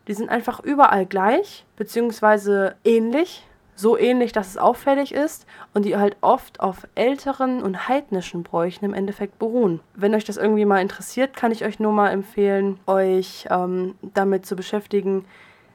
die 0.08 0.14
sind 0.14 0.30
einfach 0.30 0.60
überall 0.60 1.06
gleich, 1.06 1.64
beziehungsweise 1.76 2.76
ähnlich, 2.84 3.46
so 3.76 3.96
ähnlich, 3.96 4.32
dass 4.32 4.48
es 4.48 4.58
auffällig 4.58 5.12
ist 5.12 5.46
und 5.74 5.84
die 5.84 5.96
halt 5.96 6.16
oft 6.22 6.60
auf 6.60 6.88
älteren 6.94 7.62
und 7.62 7.88
heidnischen 7.88 8.42
Bräuchen 8.42 8.84
im 8.84 8.94
Endeffekt 8.94 9.38
beruhen. 9.38 9.80
Wenn 9.94 10.14
euch 10.14 10.24
das 10.24 10.38
irgendwie 10.38 10.64
mal 10.64 10.80
interessiert, 10.80 11.36
kann 11.36 11.52
ich 11.52 11.64
euch 11.64 11.78
nur 11.78 11.92
mal 11.92 12.10
empfehlen, 12.10 12.80
euch 12.86 13.46
ähm, 13.50 13.94
damit 14.02 14.46
zu 14.46 14.56
beschäftigen, 14.56 15.26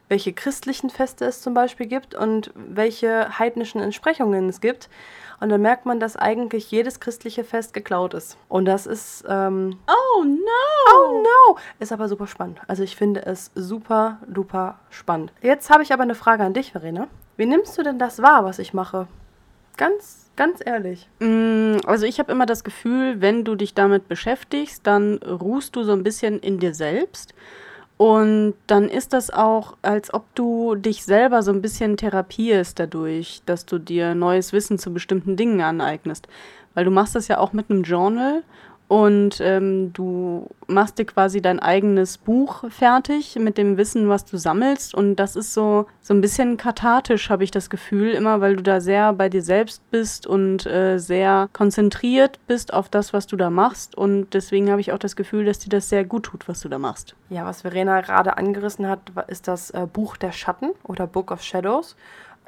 welche 0.08 0.34
christlichen 0.34 0.90
Feste 0.90 1.24
es 1.24 1.40
zum 1.40 1.54
Beispiel 1.54 1.86
gibt 1.86 2.14
und 2.14 2.52
welche 2.54 3.38
heidnischen 3.38 3.80
Entsprechungen 3.80 4.48
es 4.48 4.60
gibt. 4.60 4.90
Und 5.40 5.48
dann 5.48 5.62
merkt 5.62 5.86
man, 5.86 6.00
dass 6.00 6.16
eigentlich 6.16 6.70
jedes 6.70 7.00
christliche 7.00 7.44
Fest 7.44 7.72
geklaut 7.72 8.12
ist. 8.14 8.36
Und 8.48 8.66
das 8.66 8.86
ist. 8.86 9.24
Ähm, 9.26 9.78
oh 9.88 10.22
no! 10.22 10.92
Oh 10.94 11.22
no! 11.22 11.58
Ist 11.80 11.92
aber 11.92 12.08
super 12.08 12.26
spannend. 12.26 12.60
Also 12.68 12.82
ich 12.82 12.94
finde 12.94 13.24
es 13.24 13.50
super, 13.54 14.18
duper 14.28 14.78
spannend. 14.90 15.32
Jetzt 15.40 15.70
habe 15.70 15.82
ich 15.82 15.92
aber 15.92 16.02
eine 16.02 16.14
Frage 16.14 16.44
an 16.44 16.52
dich, 16.52 16.72
Verena. 16.72 17.08
Wie 17.36 17.46
nimmst 17.46 17.76
du 17.78 17.82
denn 17.82 17.98
das 17.98 18.20
wahr, 18.20 18.44
was 18.44 18.58
ich 18.58 18.74
mache? 18.74 19.06
Ganz, 19.76 20.30
ganz 20.36 20.60
ehrlich. 20.64 21.08
Mm, 21.20 21.76
also 21.86 22.04
ich 22.06 22.18
habe 22.18 22.32
immer 22.32 22.46
das 22.46 22.64
Gefühl, 22.64 23.20
wenn 23.20 23.44
du 23.44 23.54
dich 23.54 23.74
damit 23.74 24.08
beschäftigst, 24.08 24.86
dann 24.86 25.18
ruhst 25.18 25.74
du 25.76 25.82
so 25.82 25.92
ein 25.92 26.02
bisschen 26.02 26.38
in 26.40 26.58
dir 26.58 26.74
selbst. 26.74 27.34
Und 27.96 28.54
dann 28.66 28.88
ist 28.88 29.12
das 29.12 29.30
auch, 29.30 29.76
als 29.82 30.12
ob 30.12 30.24
du 30.34 30.74
dich 30.74 31.04
selber 31.04 31.42
so 31.42 31.52
ein 31.52 31.62
bisschen 31.62 31.96
therapierst 31.96 32.78
dadurch, 32.78 33.42
dass 33.46 33.64
du 33.64 33.78
dir 33.78 34.14
neues 34.14 34.52
Wissen 34.52 34.78
zu 34.78 34.92
bestimmten 34.92 35.36
Dingen 35.36 35.60
aneignest. 35.60 36.26
Weil 36.74 36.84
du 36.84 36.90
machst 36.90 37.14
das 37.14 37.28
ja 37.28 37.38
auch 37.38 37.52
mit 37.52 37.70
einem 37.70 37.82
Journal 37.82 38.42
und 38.92 39.40
ähm, 39.40 39.94
du 39.94 40.50
machst 40.66 40.98
dir 40.98 41.06
quasi 41.06 41.40
dein 41.40 41.60
eigenes 41.60 42.18
Buch 42.18 42.64
fertig 42.68 43.36
mit 43.36 43.56
dem 43.56 43.78
Wissen, 43.78 44.10
was 44.10 44.26
du 44.26 44.36
sammelst. 44.36 44.94
Und 44.94 45.16
das 45.16 45.34
ist 45.34 45.54
so, 45.54 45.86
so 46.02 46.12
ein 46.12 46.20
bisschen 46.20 46.58
kathartisch, 46.58 47.30
habe 47.30 47.42
ich 47.42 47.50
das 47.50 47.70
Gefühl, 47.70 48.10
immer 48.10 48.42
weil 48.42 48.56
du 48.56 48.62
da 48.62 48.82
sehr 48.82 49.14
bei 49.14 49.30
dir 49.30 49.40
selbst 49.40 49.80
bist 49.90 50.26
und 50.26 50.66
äh, 50.66 50.98
sehr 50.98 51.48
konzentriert 51.54 52.38
bist 52.46 52.74
auf 52.74 52.90
das, 52.90 53.14
was 53.14 53.26
du 53.26 53.36
da 53.36 53.48
machst. 53.48 53.96
Und 53.96 54.34
deswegen 54.34 54.70
habe 54.70 54.82
ich 54.82 54.92
auch 54.92 54.98
das 54.98 55.16
Gefühl, 55.16 55.46
dass 55.46 55.58
dir 55.58 55.70
das 55.70 55.88
sehr 55.88 56.04
gut 56.04 56.24
tut, 56.24 56.46
was 56.46 56.60
du 56.60 56.68
da 56.68 56.78
machst. 56.78 57.16
Ja, 57.30 57.46
was 57.46 57.62
Verena 57.62 58.02
gerade 58.02 58.36
angerissen 58.36 58.86
hat, 58.86 59.10
ist 59.28 59.48
das 59.48 59.70
äh, 59.70 59.86
Buch 59.90 60.18
der 60.18 60.32
Schatten 60.32 60.72
oder 60.84 61.06
Book 61.06 61.30
of 61.30 61.42
Shadows 61.42 61.96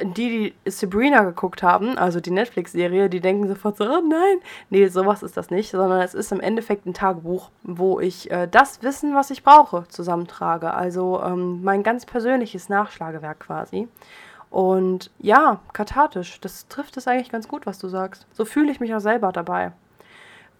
die, 0.00 0.52
die 0.64 0.70
Sabrina 0.70 1.22
geguckt 1.22 1.62
haben, 1.62 1.96
also 1.98 2.20
die 2.20 2.30
Netflix-Serie, 2.30 3.08
die 3.08 3.20
denken 3.20 3.46
sofort 3.48 3.76
so, 3.76 3.84
oh 3.84 4.00
nein. 4.00 4.38
Nee, 4.70 4.88
sowas 4.88 5.22
ist 5.22 5.36
das 5.36 5.50
nicht, 5.50 5.70
sondern 5.70 6.00
es 6.00 6.14
ist 6.14 6.32
im 6.32 6.40
Endeffekt 6.40 6.86
ein 6.86 6.94
Tagebuch, 6.94 7.50
wo 7.62 8.00
ich 8.00 8.30
äh, 8.30 8.48
das 8.48 8.82
Wissen, 8.82 9.14
was 9.14 9.30
ich 9.30 9.44
brauche, 9.44 9.86
zusammentrage. 9.88 10.74
Also 10.74 11.22
ähm, 11.22 11.62
mein 11.62 11.82
ganz 11.82 12.06
persönliches 12.06 12.68
Nachschlagewerk 12.68 13.40
quasi. 13.40 13.88
Und 14.50 15.10
ja, 15.18 15.60
kathartisch, 15.72 16.40
das 16.40 16.68
trifft 16.68 16.96
es 16.96 17.08
eigentlich 17.08 17.30
ganz 17.30 17.48
gut, 17.48 17.66
was 17.66 17.78
du 17.78 17.88
sagst. 17.88 18.26
So 18.32 18.44
fühle 18.44 18.70
ich 18.70 18.80
mich 18.80 18.94
auch 18.94 19.00
selber 19.00 19.32
dabei. 19.32 19.72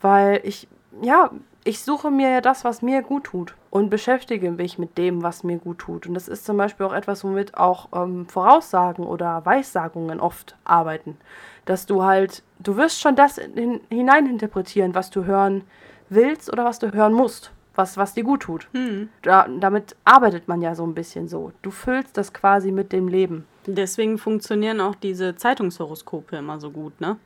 Weil 0.01 0.41
ich, 0.45 0.69
ja, 1.01 1.31
ich 1.65 1.83
suche 1.83 2.11
mir 2.11 2.29
ja 2.29 2.41
das, 2.43 2.65
was 2.65 2.83
mir 2.83 3.03
gut 3.03 3.25
tut 3.25 3.55
und 3.71 3.89
beschäftige 3.89 4.51
mich 4.51 4.79
mit 4.79 4.99
dem, 4.99 5.23
was 5.23 5.43
mir 5.43 5.57
gut 5.57 5.79
tut. 5.79 6.07
Und 6.07 6.15
das 6.15 6.29
ist 6.29 6.45
zum 6.45 6.59
Beispiel 6.59 6.85
auch 6.85 6.93
etwas, 6.93 7.25
womit 7.25 7.57
auch 7.57 7.89
ähm, 7.95 8.27
Voraussagen 8.27 9.05
oder 9.05 9.45
Weissagungen 9.47 10.21
oft 10.21 10.57
arbeiten. 10.65 11.17
Dass 11.65 11.87
du 11.87 12.03
halt, 12.03 12.43
du 12.59 12.77
wirst 12.77 13.01
schon 13.01 13.17
das 13.17 13.39
in, 13.39 13.81
hineininterpretieren, 13.89 14.95
was 14.95 15.09
du 15.09 15.25
hören 15.25 15.65
willst 16.11 16.53
oder 16.53 16.67
was 16.67 16.79
du 16.79 16.93
hören 16.93 17.15
musst, 17.15 17.51
was, 17.75 17.97
was 17.97 18.13
dir 18.13 18.25
gut 18.25 18.43
tut. 18.43 18.69
Hm. 18.73 19.09
Da, 19.23 19.49
damit 19.49 19.97
arbeitet 20.05 20.47
man 20.47 20.61
ja 20.61 20.75
so 20.75 20.87
ein 20.87 20.95
bisschen 20.95 21.29
so. 21.29 21.53
Du 21.63 21.71
füllst 21.71 22.19
das 22.19 22.35
quasi 22.35 22.73
mit 22.73 22.93
dem 22.93 23.09
Leben. 23.09 23.47
Deswegen 23.67 24.19
funktionieren 24.19 24.81
auch 24.81 24.95
diese 24.95 25.37
Zeitungshoroskope 25.37 26.37
immer 26.37 26.61
so 26.61 26.71
gut, 26.71 27.01
ne? 27.01 27.17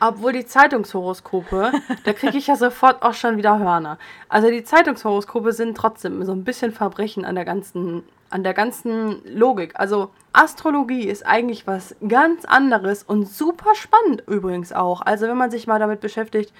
Obwohl 0.00 0.32
die 0.32 0.46
Zeitungshoroskope, 0.46 1.72
da 2.04 2.12
kriege 2.12 2.38
ich 2.38 2.46
ja 2.46 2.56
sofort 2.56 3.02
auch 3.02 3.14
schon 3.14 3.36
wieder 3.36 3.58
Hörner. 3.58 3.98
Also 4.28 4.50
die 4.50 4.64
Zeitungshoroskope 4.64 5.52
sind 5.52 5.76
trotzdem 5.76 6.24
so 6.24 6.32
ein 6.32 6.44
bisschen 6.44 6.72
Verbrechen 6.72 7.24
an 7.24 7.34
der 7.34 7.44
ganzen, 7.44 8.02
an 8.30 8.44
der 8.44 8.54
ganzen 8.54 9.22
Logik. 9.24 9.72
Also 9.74 10.10
Astrologie 10.32 11.08
ist 11.08 11.26
eigentlich 11.26 11.66
was 11.66 11.96
ganz 12.06 12.44
anderes 12.44 13.02
und 13.02 13.28
super 13.28 13.74
spannend 13.74 14.22
übrigens 14.26 14.72
auch. 14.72 15.00
Also 15.00 15.26
wenn 15.26 15.36
man 15.36 15.50
sich 15.50 15.66
mal 15.66 15.78
damit 15.78 16.00
beschäftigt, 16.00 16.52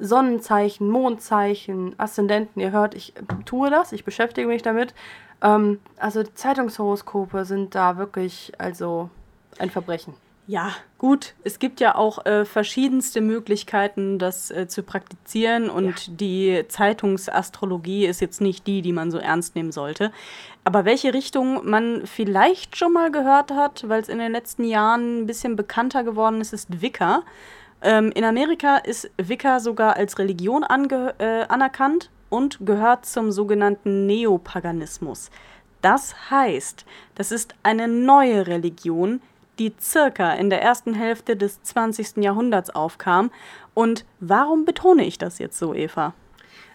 Sonnenzeichen, 0.00 0.88
Mondzeichen, 0.88 1.94
Aszendenten, 1.98 2.60
ihr 2.60 2.72
hört, 2.72 2.94
ich 2.94 3.14
tue 3.44 3.70
das, 3.70 3.92
ich 3.92 4.04
beschäftige 4.04 4.48
mich 4.48 4.62
damit. 4.62 4.94
Ähm, 5.42 5.80
also 5.96 6.22
Zeitungshoroskope 6.22 7.44
sind 7.44 7.74
da 7.74 7.96
wirklich 7.96 8.52
also 8.58 9.10
ein 9.58 9.70
Verbrechen. 9.70 10.14
Ja, 10.50 10.72
gut. 10.98 11.34
Es 11.44 11.60
gibt 11.60 11.78
ja 11.78 11.94
auch 11.94 12.26
äh, 12.26 12.44
verschiedenste 12.44 13.20
Möglichkeiten, 13.20 14.18
das 14.18 14.50
äh, 14.50 14.66
zu 14.66 14.82
praktizieren. 14.82 15.70
Und 15.70 16.08
ja. 16.08 16.12
die 16.12 16.64
Zeitungsastrologie 16.66 18.04
ist 18.06 18.20
jetzt 18.20 18.40
nicht 18.40 18.66
die, 18.66 18.82
die 18.82 18.92
man 18.92 19.12
so 19.12 19.18
ernst 19.18 19.54
nehmen 19.54 19.70
sollte. 19.70 20.10
Aber 20.64 20.84
welche 20.84 21.14
Richtung 21.14 21.70
man 21.70 22.04
vielleicht 22.04 22.76
schon 22.76 22.92
mal 22.92 23.12
gehört 23.12 23.52
hat, 23.52 23.88
weil 23.88 24.02
es 24.02 24.08
in 24.08 24.18
den 24.18 24.32
letzten 24.32 24.64
Jahren 24.64 25.20
ein 25.22 25.26
bisschen 25.26 25.54
bekannter 25.54 26.02
geworden 26.02 26.40
ist, 26.40 26.52
ist 26.52 26.82
Wicca. 26.82 27.22
Ähm, 27.82 28.12
in 28.14 28.24
Amerika 28.24 28.76
ist 28.76 29.10
Wicca 29.16 29.60
sogar 29.60 29.96
als 29.96 30.18
Religion 30.18 30.64
äh, 30.64 31.44
anerkannt 31.48 32.10
und 32.28 32.58
gehört 32.64 33.06
zum 33.06 33.32
sogenannten 33.32 34.06
Neopaganismus. 34.06 35.30
Das 35.80 36.30
heißt, 36.30 36.84
das 37.14 37.32
ist 37.32 37.54
eine 37.62 37.88
neue 37.88 38.46
Religion, 38.46 39.22
die 39.58 39.72
circa 39.80 40.32
in 40.32 40.50
der 40.50 40.62
ersten 40.62 40.94
Hälfte 40.94 41.36
des 41.36 41.62
20. 41.62 42.18
Jahrhunderts 42.18 42.70
aufkam. 42.70 43.30
Und 43.74 44.04
warum 44.20 44.64
betone 44.64 45.04
ich 45.04 45.18
das 45.18 45.38
jetzt 45.38 45.58
so, 45.58 45.74
Eva? 45.74 46.14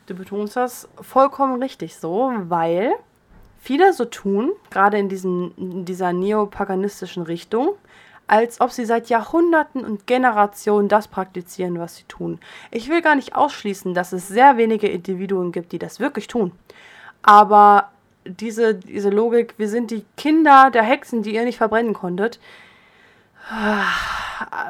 Du 0.07 0.15
betonst 0.15 0.55
das 0.55 0.87
vollkommen 1.01 1.61
richtig 1.61 1.95
so, 1.95 2.31
weil 2.47 2.93
viele 3.59 3.93
so 3.93 4.05
tun, 4.05 4.51
gerade 4.69 4.97
in, 4.99 5.09
diesem, 5.09 5.51
in 5.57 5.85
dieser 5.85 6.13
neopaganistischen 6.13 7.23
Richtung, 7.23 7.69
als 8.27 8.61
ob 8.61 8.71
sie 8.71 8.85
seit 8.85 9.09
Jahrhunderten 9.09 9.85
und 9.85 10.07
Generationen 10.07 10.87
das 10.87 11.07
praktizieren, 11.07 11.79
was 11.79 11.97
sie 11.97 12.03
tun. 12.07 12.39
Ich 12.71 12.89
will 12.89 13.01
gar 13.01 13.15
nicht 13.15 13.35
ausschließen, 13.35 13.93
dass 13.93 14.13
es 14.13 14.27
sehr 14.27 14.57
wenige 14.57 14.87
Individuen 14.87 15.51
gibt, 15.51 15.71
die 15.71 15.79
das 15.79 15.99
wirklich 15.99 16.27
tun. 16.27 16.51
Aber 17.21 17.91
diese, 18.25 18.75
diese 18.75 19.09
Logik, 19.09 19.53
wir 19.57 19.69
sind 19.69 19.91
die 19.91 20.05
Kinder 20.17 20.71
der 20.71 20.83
Hexen, 20.83 21.21
die 21.21 21.35
ihr 21.35 21.43
nicht 21.43 21.57
verbrennen 21.57 21.93
konntet, 21.93 22.39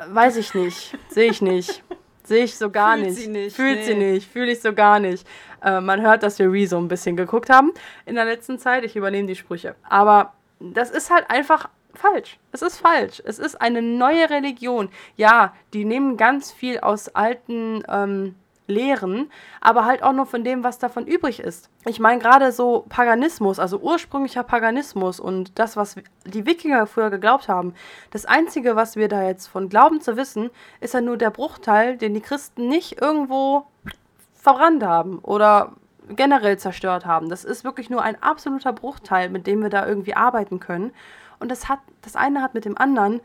Weiß 0.09 0.37
ich 0.37 0.53
nicht. 0.53 0.97
Sehe 1.09 1.29
ich 1.29 1.41
nicht. 1.41 1.83
Sehe 2.23 2.43
ich 2.43 2.57
so 2.57 2.69
gar 2.69 2.95
Fühlt 2.95 3.07
nicht. 3.07 3.15
Sie 3.17 3.27
nicht. 3.27 3.55
Fühlt 3.55 3.77
nee. 3.77 3.83
sie 3.83 3.95
nicht. 3.95 4.31
Fühle 4.31 4.51
ich 4.51 4.61
so 4.61 4.73
gar 4.73 4.99
nicht. 4.99 5.27
Äh, 5.63 5.79
man 5.81 6.01
hört, 6.01 6.23
dass 6.23 6.39
wir 6.39 6.51
Rezo 6.51 6.77
ein 6.77 6.87
bisschen 6.87 7.15
geguckt 7.15 7.49
haben 7.49 7.71
in 8.05 8.15
der 8.15 8.25
letzten 8.25 8.59
Zeit. 8.59 8.83
Ich 8.83 8.95
übernehme 8.95 9.27
die 9.27 9.35
Sprüche. 9.35 9.75
Aber 9.87 10.33
das 10.59 10.89
ist 10.89 11.11
halt 11.11 11.29
einfach 11.29 11.69
falsch. 12.05 12.39
Es 12.51 12.61
ist 12.61 12.77
falsch. 12.77 13.21
Es 13.25 13.39
ist 13.39 13.59
eine 13.61 13.81
neue 13.81 14.29
Religion. 14.29 14.89
Ja, 15.15 15.53
die 15.73 15.85
nehmen 15.85 16.17
ganz 16.17 16.51
viel 16.51 16.79
aus 16.79 17.09
alten 17.09 17.83
ähm, 17.87 18.35
lehren, 18.67 19.29
aber 19.61 19.85
halt 19.85 20.01
auch 20.01 20.13
nur 20.13 20.25
von 20.25 20.43
dem, 20.43 20.63
was 20.63 20.79
davon 20.79 21.05
übrig 21.05 21.39
ist. 21.39 21.69
Ich 21.85 21.99
meine 21.99 22.19
gerade 22.19 22.51
so 22.51 22.85
Paganismus, 22.89 23.59
also 23.59 23.77
ursprünglicher 23.77 24.43
Paganismus 24.43 25.19
und 25.19 25.57
das, 25.59 25.77
was 25.77 25.95
die 26.25 26.45
Wikinger 26.45 26.87
früher 26.87 27.11
geglaubt 27.11 27.47
haben. 27.47 27.75
Das 28.11 28.25
Einzige, 28.25 28.75
was 28.75 28.95
wir 28.95 29.07
da 29.07 29.23
jetzt 29.23 29.47
von 29.47 29.69
glauben 29.69 30.01
zu 30.01 30.17
wissen, 30.17 30.49
ist 30.79 30.95
ja 30.95 31.01
nur 31.01 31.17
der 31.17 31.29
Bruchteil, 31.29 31.97
den 31.97 32.13
die 32.13 32.21
Christen 32.21 32.67
nicht 32.67 32.99
irgendwo 33.01 33.67
verbrannt 34.33 34.83
haben 34.83 35.19
oder 35.19 35.73
generell 36.09 36.57
zerstört 36.57 37.05
haben. 37.05 37.29
Das 37.29 37.43
ist 37.43 37.63
wirklich 37.63 37.89
nur 37.89 38.01
ein 38.01 38.21
absoluter 38.21 38.73
Bruchteil, 38.73 39.29
mit 39.29 39.47
dem 39.47 39.61
wir 39.61 39.69
da 39.69 39.87
irgendwie 39.87 40.15
arbeiten 40.15 40.59
können. 40.59 40.91
Und 41.39 41.49
das 41.49 41.69
hat, 41.69 41.79
das 42.01 42.15
eine 42.15 42.41
hat 42.41 42.53
mit 42.53 42.65
dem 42.65 42.77
anderen 42.77 43.21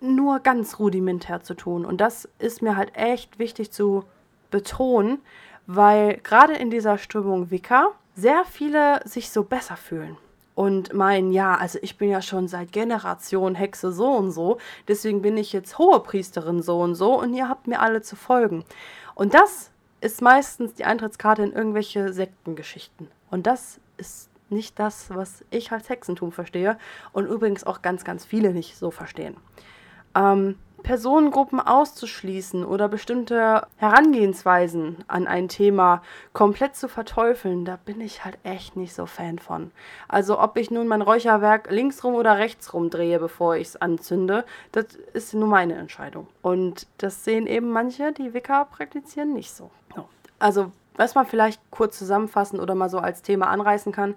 nur 0.00 0.40
ganz 0.40 0.78
rudimentär 0.78 1.42
zu 1.42 1.54
tun. 1.54 1.84
Und 1.84 2.00
das 2.00 2.28
ist 2.38 2.62
mir 2.62 2.76
halt 2.76 2.94
echt 2.94 3.38
wichtig 3.38 3.70
zu 3.70 4.04
betonen, 4.50 5.18
weil 5.66 6.18
gerade 6.18 6.54
in 6.54 6.70
dieser 6.70 6.98
Stimmung 6.98 7.50
Wicca 7.50 7.88
sehr 8.14 8.44
viele 8.44 9.00
sich 9.06 9.30
so 9.30 9.42
besser 9.42 9.76
fühlen 9.76 10.16
und 10.54 10.94
meinen, 10.94 11.32
ja, 11.32 11.54
also 11.54 11.78
ich 11.82 11.98
bin 11.98 12.08
ja 12.08 12.22
schon 12.22 12.48
seit 12.48 12.72
Generationen 12.72 13.54
Hexe 13.54 13.92
so 13.92 14.08
und 14.12 14.30
so, 14.32 14.58
deswegen 14.88 15.22
bin 15.22 15.36
ich 15.36 15.52
jetzt 15.52 15.78
hohe 15.78 16.00
Priesterin 16.00 16.62
so 16.62 16.80
und 16.80 16.94
so 16.94 17.20
und 17.20 17.34
ihr 17.34 17.48
habt 17.48 17.66
mir 17.66 17.80
alle 17.80 18.00
zu 18.00 18.16
folgen. 18.16 18.64
Und 19.14 19.34
das 19.34 19.70
ist 20.00 20.22
meistens 20.22 20.74
die 20.74 20.84
Eintrittskarte 20.84 21.42
in 21.42 21.52
irgendwelche 21.52 22.12
Sektengeschichten. 22.12 23.08
Und 23.30 23.46
das 23.46 23.80
ist 23.98 24.30
nicht 24.48 24.78
das, 24.78 25.10
was 25.10 25.44
ich 25.50 25.72
als 25.72 25.88
Hexentum 25.88 26.32
verstehe 26.32 26.78
und 27.12 27.26
übrigens 27.26 27.64
auch 27.64 27.82
ganz, 27.82 28.04
ganz 28.04 28.24
viele 28.24 28.52
nicht 28.52 28.76
so 28.76 28.90
verstehen. 28.90 29.36
Ähm, 30.14 30.56
Personengruppen 30.82 31.58
auszuschließen 31.58 32.64
oder 32.64 32.88
bestimmte 32.88 33.66
Herangehensweisen 33.76 34.98
an 35.08 35.26
ein 35.26 35.48
Thema 35.48 36.00
komplett 36.32 36.76
zu 36.76 36.88
verteufeln, 36.88 37.64
da 37.64 37.76
bin 37.76 38.00
ich 38.00 38.24
halt 38.24 38.38
echt 38.44 38.76
nicht 38.76 38.94
so 38.94 39.06
Fan 39.06 39.40
von. 39.40 39.72
Also 40.06 40.38
ob 40.38 40.56
ich 40.56 40.70
nun 40.70 40.86
mein 40.86 41.02
Räucherwerk 41.02 41.72
linksrum 41.72 42.14
oder 42.14 42.38
rechtsrum 42.38 42.88
drehe, 42.88 43.18
bevor 43.18 43.56
ich 43.56 43.68
es 43.68 43.76
anzünde, 43.82 44.44
das 44.70 44.94
ist 45.12 45.34
nur 45.34 45.48
meine 45.48 45.74
Entscheidung. 45.74 46.28
Und 46.40 46.86
das 46.98 47.24
sehen 47.24 47.48
eben 47.48 47.70
manche, 47.70 48.12
die 48.12 48.32
Wicca 48.32 48.64
praktizieren, 48.64 49.32
nicht 49.32 49.50
so. 49.50 49.70
Also 50.38 50.70
was 50.96 51.14
man 51.14 51.26
vielleicht 51.26 51.60
kurz 51.70 51.98
zusammenfassen 51.98 52.60
oder 52.60 52.74
mal 52.74 52.88
so 52.88 52.98
als 52.98 53.22
Thema 53.22 53.48
anreißen 53.48 53.92
kann, 53.92 54.14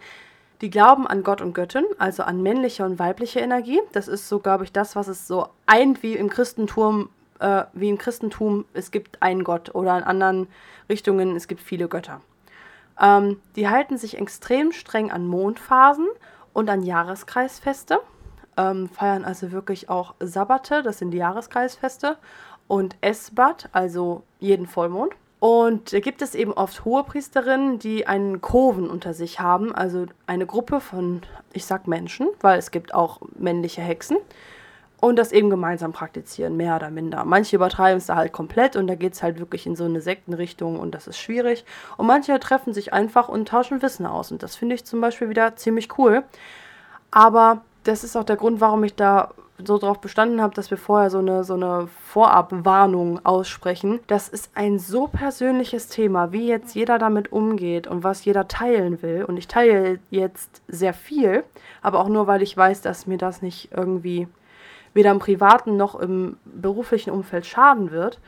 die 0.61 0.69
glauben 0.69 1.07
an 1.07 1.23
Gott 1.23 1.41
und 1.41 1.53
Göttin, 1.53 1.85
also 1.97 2.23
an 2.23 2.41
männliche 2.41 2.83
und 2.83 2.99
weibliche 2.99 3.39
Energie. 3.39 3.79
Das 3.93 4.07
ist 4.07 4.27
so, 4.27 4.39
glaube 4.39 4.65
ich, 4.65 4.71
das, 4.71 4.95
was 4.95 5.07
es 5.07 5.27
so 5.27 5.47
eint 5.65 6.03
wie 6.03 6.15
im 6.15 6.29
Christentum, 6.29 7.09
äh, 7.39 7.63
wie 7.73 7.89
im 7.89 7.97
Christentum, 7.97 8.65
es 8.73 8.91
gibt 8.91 9.21
einen 9.21 9.43
Gott 9.43 9.73
oder 9.73 9.97
in 9.97 10.03
anderen 10.03 10.47
Richtungen, 10.89 11.35
es 11.35 11.47
gibt 11.47 11.61
viele 11.61 11.87
Götter. 11.87 12.21
Ähm, 12.99 13.39
die 13.55 13.69
halten 13.69 13.97
sich 13.97 14.17
extrem 14.17 14.71
streng 14.73 15.11
an 15.11 15.25
Mondphasen 15.25 16.07
und 16.51 16.69
an 16.69 16.83
Jahreskreisfeste, 16.83 17.99
ähm, 18.57 18.89
feiern 18.89 19.23
also 19.23 19.53
wirklich 19.53 19.89
auch 19.89 20.15
Sabbate, 20.19 20.83
das 20.83 20.97
sind 20.97 21.11
die 21.11 21.19
Jahreskreisfeste, 21.19 22.17
und 22.67 22.95
Esbat, 23.01 23.69
also 23.71 24.23
jeden 24.39 24.67
Vollmond. 24.67 25.13
Und 25.39 25.93
da 25.93 25.99
gibt 26.01 26.21
es 26.21 26.35
eben 26.35 26.51
oft 26.51 26.83
Hohepriesterinnen, 26.83 27.79
die 27.79 28.05
einen 28.07 28.41
Koven 28.41 28.89
unter 28.89 29.13
sich 29.13 29.39
haben, 29.39 29.73
also 29.73 30.05
eine 30.27 30.45
Gruppe 30.45 30.81
von, 30.81 31.21
ich 31.53 31.65
sag 31.65 31.87
Menschen, 31.87 32.27
weil 32.41 32.59
es 32.59 32.71
gibt 32.71 32.93
auch 32.93 33.21
männliche 33.37 33.81
Hexen. 33.81 34.17
und 35.01 35.15
das 35.15 35.31
eben 35.31 35.49
gemeinsam 35.49 35.93
praktizieren, 35.93 36.57
mehr 36.57 36.75
oder 36.75 36.89
minder. 36.89 37.23
Manche 37.23 37.55
übertreiben 37.55 37.97
es 37.97 38.07
da 38.07 38.15
halt 38.15 38.33
komplett 38.33 38.75
und 38.75 38.87
da 38.87 38.95
geht 38.95 39.13
es 39.13 39.23
halt 39.23 39.39
wirklich 39.39 39.65
in 39.65 39.75
so 39.75 39.85
eine 39.85 40.01
Sektenrichtung 40.01 40.77
und 40.79 40.93
das 40.93 41.07
ist 41.07 41.17
schwierig. 41.17 41.63
Und 41.97 42.07
manche 42.07 42.37
treffen 42.39 42.73
sich 42.73 42.91
einfach 42.93 43.29
und 43.29 43.47
tauschen 43.47 43.81
Wissen 43.81 44.05
aus 44.05 44.31
und 44.31 44.43
das 44.43 44.55
finde 44.55 44.75
ich 44.75 44.85
zum 44.85 44.99
Beispiel 44.99 45.29
wieder 45.29 45.55
ziemlich 45.55 45.97
cool. 45.97 46.23
Aber 47.11 47.61
das 47.83 48.03
ist 48.03 48.15
auch 48.17 48.25
der 48.25 48.35
Grund, 48.35 48.61
warum 48.61 48.83
ich 48.83 48.95
da 48.95 49.31
so 49.63 49.77
darauf 49.77 49.99
bestanden 49.99 50.41
habe, 50.41 50.53
dass 50.53 50.71
wir 50.71 50.77
vorher 50.77 51.09
so 51.09 51.19
eine, 51.19 51.43
so 51.43 51.53
eine 51.53 51.87
Vorabwarnung 52.05 53.25
aussprechen. 53.25 53.99
Das 54.07 54.29
ist 54.29 54.51
ein 54.55 54.79
so 54.79 55.07
persönliches 55.07 55.87
Thema, 55.87 56.31
wie 56.31 56.47
jetzt 56.47 56.75
jeder 56.75 56.97
damit 56.97 57.31
umgeht 57.31 57.87
und 57.87 58.03
was 58.03 58.25
jeder 58.25 58.47
teilen 58.47 59.01
will. 59.01 59.25
Und 59.25 59.37
ich 59.37 59.47
teile 59.47 59.99
jetzt 60.09 60.61
sehr 60.67 60.93
viel, 60.93 61.43
aber 61.81 61.99
auch 61.99 62.09
nur, 62.09 62.27
weil 62.27 62.41
ich 62.41 62.55
weiß, 62.55 62.81
dass 62.81 63.07
mir 63.07 63.17
das 63.17 63.41
nicht 63.41 63.69
irgendwie 63.75 64.27
weder 64.93 65.11
im 65.11 65.19
privaten 65.19 65.77
noch 65.77 65.95
im 65.95 66.37
beruflichen 66.45 67.11
Umfeld 67.11 67.45
schaden 67.45 67.91
wird. 67.91 68.19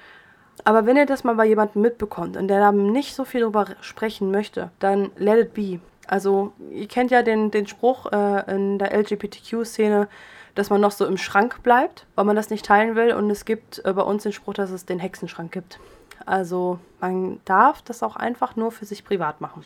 Aber 0.63 0.85
wenn 0.85 0.97
ihr 0.97 1.05
das 1.05 1.23
mal 1.23 1.35
bei 1.35 1.45
jemandem 1.45 1.81
mitbekommt 1.81 2.37
und 2.37 2.47
der 2.47 2.59
da 2.59 2.71
nicht 2.71 3.15
so 3.15 3.25
viel 3.25 3.41
drüber 3.41 3.65
sprechen 3.81 4.31
möchte, 4.31 4.69
dann 4.79 5.11
let 5.17 5.39
it 5.39 5.53
be. 5.53 5.79
Also, 6.07 6.51
ihr 6.71 6.87
kennt 6.87 7.11
ja 7.11 7.21
den, 7.23 7.51
den 7.51 7.67
Spruch 7.67 8.11
äh, 8.11 8.53
in 8.53 8.77
der 8.77 8.93
LGBTQ-Szene, 8.93 10.07
dass 10.55 10.69
man 10.69 10.81
noch 10.81 10.91
so 10.91 11.05
im 11.05 11.17
Schrank 11.17 11.63
bleibt, 11.63 12.05
weil 12.15 12.25
man 12.25 12.35
das 12.35 12.49
nicht 12.49 12.65
teilen 12.65 12.95
will. 12.95 13.13
Und 13.13 13.29
es 13.29 13.45
gibt 13.45 13.83
äh, 13.85 13.93
bei 13.93 14.03
uns 14.03 14.23
den 14.23 14.33
Spruch, 14.33 14.53
dass 14.53 14.71
es 14.71 14.85
den 14.85 14.99
Hexenschrank 14.99 15.51
gibt. 15.51 15.79
Also, 16.25 16.79
man 16.99 17.39
darf 17.45 17.81
das 17.81 18.03
auch 18.03 18.15
einfach 18.15 18.55
nur 18.55 18.71
für 18.71 18.85
sich 18.85 19.03
privat 19.03 19.41
machen. 19.41 19.65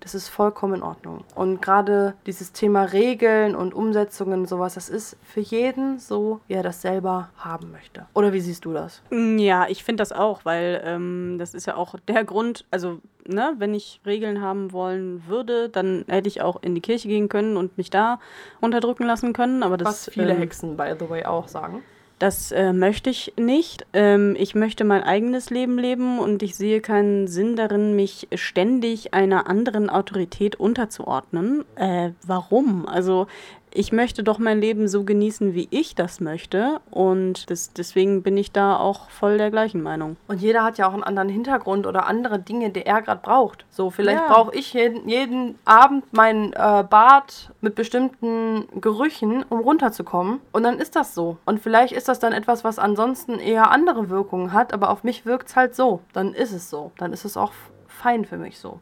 Das 0.00 0.14
ist 0.14 0.28
vollkommen 0.28 0.74
in 0.74 0.82
Ordnung. 0.82 1.24
Und 1.34 1.60
gerade 1.60 2.14
dieses 2.26 2.52
Thema 2.52 2.84
Regeln 2.84 3.54
und 3.54 3.74
Umsetzungen 3.74 4.40
und 4.40 4.48
sowas, 4.48 4.74
das 4.74 4.88
ist 4.88 5.16
für 5.22 5.40
jeden 5.40 5.98
so, 5.98 6.40
wie 6.48 6.54
er 6.54 6.62
das 6.62 6.82
selber 6.82 7.28
haben 7.36 7.70
möchte. 7.70 8.06
Oder 8.14 8.32
wie 8.32 8.40
siehst 8.40 8.64
du 8.64 8.72
das? 8.72 9.02
Mm, 9.10 9.38
ja, 9.38 9.66
ich 9.68 9.84
finde 9.84 10.00
das 10.00 10.12
auch, 10.12 10.44
weil 10.44 10.80
ähm, 10.84 11.36
das 11.38 11.54
ist 11.54 11.66
ja 11.66 11.76
auch 11.76 11.94
der 12.08 12.24
Grund, 12.24 12.64
also 12.70 12.98
Ne, 13.28 13.54
wenn 13.58 13.74
ich 13.74 14.00
Regeln 14.06 14.40
haben 14.40 14.72
wollen 14.72 15.22
würde, 15.28 15.68
dann 15.68 16.04
hätte 16.08 16.26
ich 16.26 16.40
auch 16.40 16.62
in 16.62 16.74
die 16.74 16.80
Kirche 16.80 17.06
gehen 17.06 17.28
können 17.28 17.56
und 17.56 17.76
mich 17.76 17.90
da 17.90 18.18
unterdrücken 18.60 19.04
lassen 19.04 19.32
können. 19.32 19.62
Aber 19.62 19.76
das, 19.76 19.86
Was 19.86 20.10
viele 20.10 20.32
ähm, 20.32 20.38
Hexen, 20.38 20.76
by 20.76 20.94
the 20.98 21.08
way, 21.08 21.24
auch 21.24 21.46
sagen. 21.46 21.82
Das 22.20 22.52
äh, 22.52 22.74
möchte 22.74 23.08
ich 23.08 23.32
nicht. 23.38 23.86
Ähm, 23.94 24.36
ich 24.38 24.54
möchte 24.54 24.84
mein 24.84 25.02
eigenes 25.02 25.48
Leben 25.48 25.78
leben 25.78 26.18
und 26.18 26.42
ich 26.42 26.54
sehe 26.54 26.82
keinen 26.82 27.28
Sinn 27.28 27.56
darin, 27.56 27.96
mich 27.96 28.28
ständig 28.34 29.14
einer 29.14 29.48
anderen 29.48 29.88
Autorität 29.88 30.54
unterzuordnen. 30.56 31.64
Äh, 31.76 32.10
warum? 32.26 32.86
Also 32.86 33.26
ich 33.72 33.92
möchte 33.92 34.22
doch 34.22 34.38
mein 34.38 34.60
Leben 34.60 34.88
so 34.88 35.04
genießen, 35.04 35.54
wie 35.54 35.68
ich 35.70 35.94
das 35.94 36.20
möchte. 36.20 36.80
Und 36.90 37.50
das, 37.50 37.72
deswegen 37.72 38.22
bin 38.22 38.36
ich 38.36 38.50
da 38.52 38.76
auch 38.76 39.10
voll 39.10 39.38
der 39.38 39.50
gleichen 39.50 39.82
Meinung. 39.82 40.16
Und 40.26 40.40
jeder 40.40 40.64
hat 40.64 40.78
ja 40.78 40.88
auch 40.88 40.92
einen 40.92 41.04
anderen 41.04 41.28
Hintergrund 41.28 41.86
oder 41.86 42.06
andere 42.06 42.38
Dinge, 42.38 42.70
die 42.70 42.84
er 42.84 43.02
gerade 43.02 43.20
braucht. 43.22 43.64
So, 43.70 43.90
vielleicht 43.90 44.20
Ja. 44.20 44.28
brauche 44.32 44.54
ich 44.56 44.72
jeden, 44.72 45.08
jeden 45.08 45.58
Abend 45.64 46.04
mein 46.12 46.52
äh, 46.52 46.84
Bad 46.88 47.52
mit 47.60 47.74
bestimmten 47.76 48.66
Gerüchen, 48.80 49.44
um 49.48 49.60
runterzukommen. 49.60 50.40
Und 50.52 50.64
dann 50.64 50.78
ist 50.78 50.96
das 50.96 51.14
so. 51.14 51.36
Und 51.44 51.60
vielleicht 51.60 51.92
ist 51.92 52.08
das 52.08 52.18
dann 52.18 52.32
etwas, 52.32 52.64
was 52.64 52.78
ansonsten 52.78 53.38
eher 53.38 53.70
andere 53.70 54.10
Wirkungen 54.10 54.52
hat, 54.52 54.72
aber 54.72 54.90
auf 54.90 55.04
mich 55.04 55.26
wirkt 55.26 55.48
es 55.48 55.56
halt 55.56 55.76
so. 55.76 56.00
Dann 56.12 56.34
ist 56.34 56.52
es 56.52 56.70
so. 56.70 56.90
Dann 56.98 57.12
ist 57.12 57.24
es 57.24 57.36
auch 57.36 57.52
fein 57.86 58.24
für 58.24 58.36
mich 58.36 58.58
so. 58.58 58.80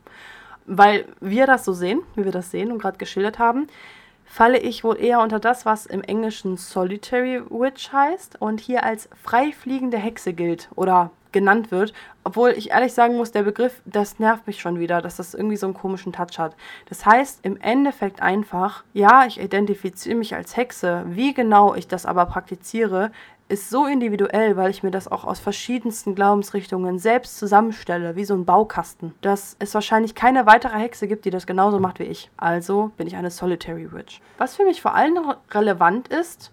Weil 0.65 1.05
wir 1.21 1.47
das 1.47 1.65
so 1.65 1.73
sehen, 1.73 2.01
wie 2.15 2.25
wir 2.25 2.33
das 2.33 2.51
sehen 2.51 2.73
und 2.73 2.79
gerade 2.79 2.99
geschildert 2.99 3.39
haben, 3.39 3.69
falle 4.29 4.59
ich 4.59 4.85
wohl 4.85 5.01
eher 5.01 5.21
unter 5.21 5.41
das, 5.41 5.67
was 5.67 5.87
im 5.87 6.03
Englischen 6.03 6.57
Solitary 6.57 7.43
Witch 7.49 7.93
heißt 7.93 8.41
und 8.41 8.61
hier 8.61 8.85
als 8.85 9.09
freifliegende 9.23 9.99
Hexe 9.99 10.33
gilt 10.33 10.69
oder 10.77 11.11
genannt 11.33 11.71
wird. 11.71 11.93
Obwohl 12.25 12.51
ich 12.51 12.71
ehrlich 12.71 12.93
sagen 12.93 13.17
muss, 13.17 13.33
der 13.33 13.43
Begriff, 13.43 13.81
das 13.85 14.19
nervt 14.19 14.47
mich 14.47 14.61
schon 14.61 14.79
wieder, 14.79 15.01
dass 15.01 15.17
das 15.17 15.35
irgendwie 15.35 15.57
so 15.57 15.67
einen 15.67 15.75
komischen 15.75 16.13
Touch 16.13 16.39
hat. 16.39 16.55
Das 16.89 17.07
heißt 17.07 17.41
im 17.43 17.57
Endeffekt 17.61 18.21
einfach, 18.23 18.85
ja, 18.93 19.25
ich 19.27 19.41
identifiziere 19.41 20.17
mich 20.17 20.35
als 20.35 20.57
Hexe. 20.57 21.05
Wie 21.07 21.35
genau 21.35 21.75
ich 21.75 21.89
das 21.89 22.07
aber 22.07 22.27
praktiziere, 22.27 23.11
ist 23.51 23.71
so 23.71 23.87
individuell, 23.87 24.59
weil 24.59 24.71
ich 24.71 24.83
mir 24.83 24.91
das 24.91 25.11
auch 25.11 25.25
aus 25.25 25.41
verschiedensten 25.41 26.15
Glaubensrichtungen 26.15 26.99
selbst 26.99 27.39
zusammenstelle, 27.39 28.15
wie 28.15 28.27
so 28.27 28.35
ein 28.35 28.45
Baukasten, 28.45 29.15
dass 29.23 29.57
es 29.59 29.73
wahrscheinlich 29.73 30.15
keine 30.15 30.45
weitere 30.45 30.79
Hexe 30.79 31.09
gibt, 31.09 31.25
die 31.25 31.31
das 31.31 31.47
genauso 31.47 31.79
macht 31.81 31.99
wie 31.99 32.05
ich. 32.05 32.31
Also 32.37 32.91
bin 32.99 33.07
ich 33.07 33.17
eine 33.17 33.31
Solitary 33.31 33.91
Witch. 33.91 34.21
Was 34.37 34.57
für 34.57 34.65
mich 34.65 34.83
vor 34.83 34.95
allem 34.95 35.17
re- 35.17 35.39
relevant 35.53 36.09
ist, 36.09 36.53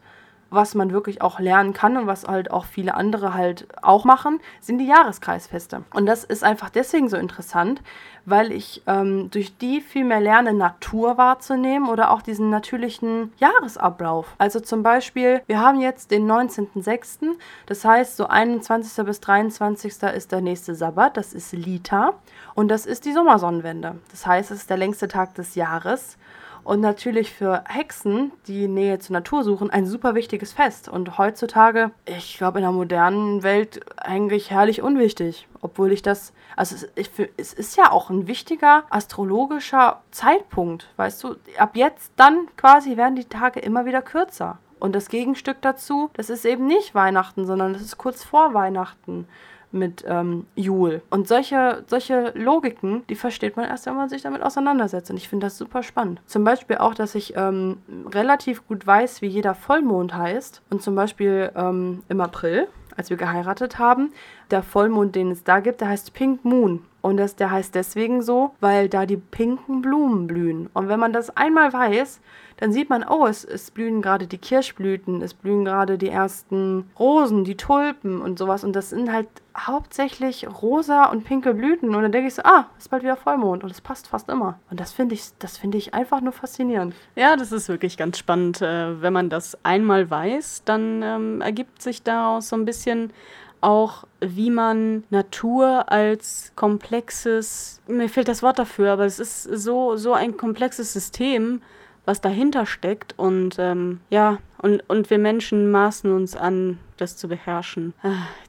was 0.55 0.75
man 0.75 0.91
wirklich 0.91 1.21
auch 1.21 1.39
lernen 1.39 1.73
kann 1.73 1.97
und 1.97 2.07
was 2.07 2.25
halt 2.25 2.51
auch 2.51 2.65
viele 2.65 2.95
andere 2.95 3.33
halt 3.33 3.67
auch 3.81 4.05
machen, 4.05 4.39
sind 4.61 4.79
die 4.79 4.87
Jahreskreisfeste. 4.87 5.83
Und 5.93 6.05
das 6.05 6.23
ist 6.23 6.43
einfach 6.43 6.69
deswegen 6.69 7.09
so 7.09 7.17
interessant, 7.17 7.81
weil 8.25 8.51
ich 8.51 8.81
ähm, 8.87 9.29
durch 9.29 9.57
die 9.57 9.81
viel 9.81 10.03
mehr 10.03 10.19
lerne, 10.19 10.53
Natur 10.53 11.17
wahrzunehmen 11.17 11.89
oder 11.89 12.11
auch 12.11 12.21
diesen 12.21 12.49
natürlichen 12.49 13.31
Jahresablauf. 13.37 14.33
Also 14.37 14.59
zum 14.59 14.83
Beispiel, 14.83 15.41
wir 15.47 15.59
haben 15.59 15.79
jetzt 15.79 16.11
den 16.11 16.29
19.06., 16.29 17.35
das 17.67 17.85
heißt 17.85 18.17
so 18.17 18.27
21. 18.27 19.05
bis 19.05 19.19
23. 19.19 20.03
ist 20.15 20.31
der 20.31 20.41
nächste 20.41 20.75
Sabbat, 20.75 21.17
das 21.17 21.33
ist 21.33 21.53
Lita 21.53 22.13
und 22.55 22.69
das 22.69 22.85
ist 22.85 23.05
die 23.05 23.13
Sommersonnenwende. 23.13 23.99
Das 24.11 24.25
heißt, 24.25 24.51
es 24.51 24.59
ist 24.59 24.69
der 24.69 24.77
längste 24.77 25.07
Tag 25.07 25.35
des 25.35 25.55
Jahres. 25.55 26.17
Und 26.65 26.82
natürlich 26.82 27.32
für 27.32 27.63
Hexen, 27.67 28.32
die 28.47 28.67
Nähe 28.67 28.97
zur 28.97 29.13
Natur 29.13 29.43
suchen, 29.43 29.69
ein 29.69 29.86
super 29.86 30.15
wichtiges 30.15 30.51
Fest. 30.51 30.89
Und 30.89 31.19
heutzutage, 31.19 31.91
ich 32.06 32.39
glaube, 32.39 32.58
in 32.58 32.63
der 32.63 32.71
modernen 32.71 33.43
Welt 33.43 33.82
eigentlich 33.97 34.49
herrlich 34.49 34.82
unwichtig. 34.82 35.47
Obwohl 35.62 35.91
ich 35.91 36.01
das, 36.01 36.34
also 36.56 36.73
es, 36.73 36.89
ich, 36.95 37.12
es 37.38 37.54
ist 37.54 37.78
ja 37.78 37.91
auch 37.91 38.10
ein 38.10 38.25
wichtiger 38.25 38.84
astrologischer 38.89 40.01
Zeitpunkt. 40.10 40.89
Weißt 40.97 41.23
du, 41.23 41.36
ab 41.60 41.75
jetzt 41.75 42.13
dann 42.15 42.47
quasi 42.58 42.97
werden 42.97 43.15
die 43.15 43.25
Tage 43.25 43.60
immer 43.60 43.86
wieder 43.86 44.01
kürzer. 44.01 44.58
Und 44.80 44.95
das 44.95 45.10
Gegenstück 45.10 45.62
dazu, 45.62 46.10
das 46.13 46.32
ist 46.32 46.45
eben 46.45 46.65
nicht 46.65 46.95
Weihnachten, 46.95 47.45
sondern 47.45 47.73
das 47.73 47.84
ist 47.84 47.99
kurz 47.99 48.23
vor 48.23 48.56
Weihnachten 48.56 49.28
mit 49.75 50.03
ähm, 50.07 50.47
Jul. 50.55 51.01
Und 51.09 51.27
solche, 51.27 51.83
solche 51.88 52.31
Logiken, 52.35 53.03
die 53.09 53.15
versteht 53.15 53.57
man 53.57 53.65
erst, 53.65 53.85
wenn 53.85 53.95
man 53.95 54.09
sich 54.09 54.23
damit 54.23 54.41
auseinandersetzt. 54.41 55.11
Und 55.11 55.17
ich 55.17 55.29
finde 55.29 55.45
das 55.45 55.57
super 55.57 55.83
spannend. 55.83 56.21
Zum 56.25 56.43
Beispiel 56.43 56.77
auch, 56.77 56.95
dass 56.95 57.13
ich 57.15 57.35
ähm, 57.35 57.77
relativ 58.11 58.67
gut 58.67 58.88
weiß, 58.88 59.21
wie 59.21 59.27
jeder 59.27 59.53
Vollmond 59.53 60.15
heißt. 60.15 60.61
Und 60.69 60.81
zum 60.81 60.95
Beispiel 60.95 61.51
ähm, 61.55 62.03
im 62.09 62.21
April, 62.21 62.67
als 62.97 63.09
wir 63.09 63.17
geheiratet 63.17 63.77
haben, 63.77 64.11
der 64.51 64.63
Vollmond, 64.63 65.15
den 65.15 65.31
es 65.31 65.43
da 65.43 65.59
gibt, 65.59 65.81
der 65.81 65.89
heißt 65.89 66.13
Pink 66.13 66.45
Moon. 66.45 66.83
Und 67.05 67.17
das, 67.17 67.35
der 67.35 67.51
heißt 67.51 67.75
deswegen 67.75 68.23
so, 68.23 68.55
weil 68.61 68.89
da 68.89 69.05
die 69.05 69.17
pinken 69.17 69.83
Blumen 69.83 70.25
blühen. 70.25 70.71
Und 70.73 70.87
wenn 70.87 70.99
man 70.99 71.13
das 71.13 71.29
einmal 71.37 71.71
weiß, 71.71 72.19
dann 72.57 72.71
sieht 72.71 72.89
man, 72.89 73.05
oh, 73.07 73.27
es, 73.27 73.45
es 73.45 73.69
blühen 73.69 74.01
gerade 74.01 74.25
die 74.25 74.39
Kirschblüten, 74.39 75.21
es 75.21 75.35
blühen 75.35 75.65
gerade 75.65 75.99
die 75.99 76.09
ersten 76.09 76.89
Rosen, 76.97 77.43
die 77.43 77.57
Tulpen 77.57 78.23
und 78.23 78.39
sowas. 78.39 78.63
Und 78.63 78.75
das 78.75 78.89
sind 78.89 79.11
halt 79.11 79.27
hauptsächlich 79.55 80.47
rosa 80.47 81.05
und 81.05 81.25
pinke 81.25 81.53
Blüten. 81.53 81.93
Und 81.93 82.01
dann 82.01 82.11
denke 82.11 82.27
ich 82.27 82.33
so, 82.33 82.41
ah, 82.43 82.65
ist 82.79 82.89
bald 82.89 83.03
wieder 83.03 83.17
Vollmond. 83.17 83.63
Und 83.63 83.69
es 83.69 83.81
passt 83.81 84.07
fast 84.07 84.27
immer. 84.27 84.57
Und 84.71 84.79
das 84.79 84.91
finde 84.91 85.13
ich, 85.13 85.25
das 85.37 85.59
finde 85.59 85.77
ich 85.77 85.93
einfach 85.93 86.21
nur 86.21 86.33
faszinierend. 86.33 86.95
Ja, 87.15 87.35
das 87.35 87.51
ist 87.51 87.69
wirklich 87.69 87.97
ganz 87.97 88.17
spannend. 88.17 88.63
Äh, 88.63 88.99
wenn 88.99 89.13
man 89.13 89.29
das 89.29 89.63
einmal 89.63 90.09
weiß, 90.09 90.63
dann 90.65 91.03
ähm, 91.03 91.41
ergibt 91.41 91.83
sich 91.83 92.01
daraus 92.01 92.49
so 92.49 92.55
ein 92.55 92.65
bisschen 92.65 93.13
auch, 93.61 94.05
wie 94.19 94.49
man 94.49 95.03
Natur 95.09 95.91
als 95.91 96.51
komplexes, 96.55 97.81
mir 97.87 98.09
fehlt 98.09 98.27
das 98.27 98.43
Wort 98.43 98.59
dafür, 98.59 98.91
aber 98.93 99.05
es 99.05 99.19
ist 99.19 99.43
so, 99.43 99.95
so 99.95 100.13
ein 100.13 100.37
komplexes 100.37 100.93
System, 100.93 101.61
was 102.05 102.21
dahinter 102.21 102.65
steckt. 102.65 103.13
Und 103.17 103.57
ähm, 103.59 103.99
ja, 104.09 104.37
und, 104.59 104.87
und 104.89 105.09
wir 105.09 105.17
Menschen 105.17 105.71
maßen 105.71 106.11
uns 106.11 106.35
an, 106.35 106.79
das 106.97 107.17
zu 107.17 107.27
beherrschen. 107.27 107.93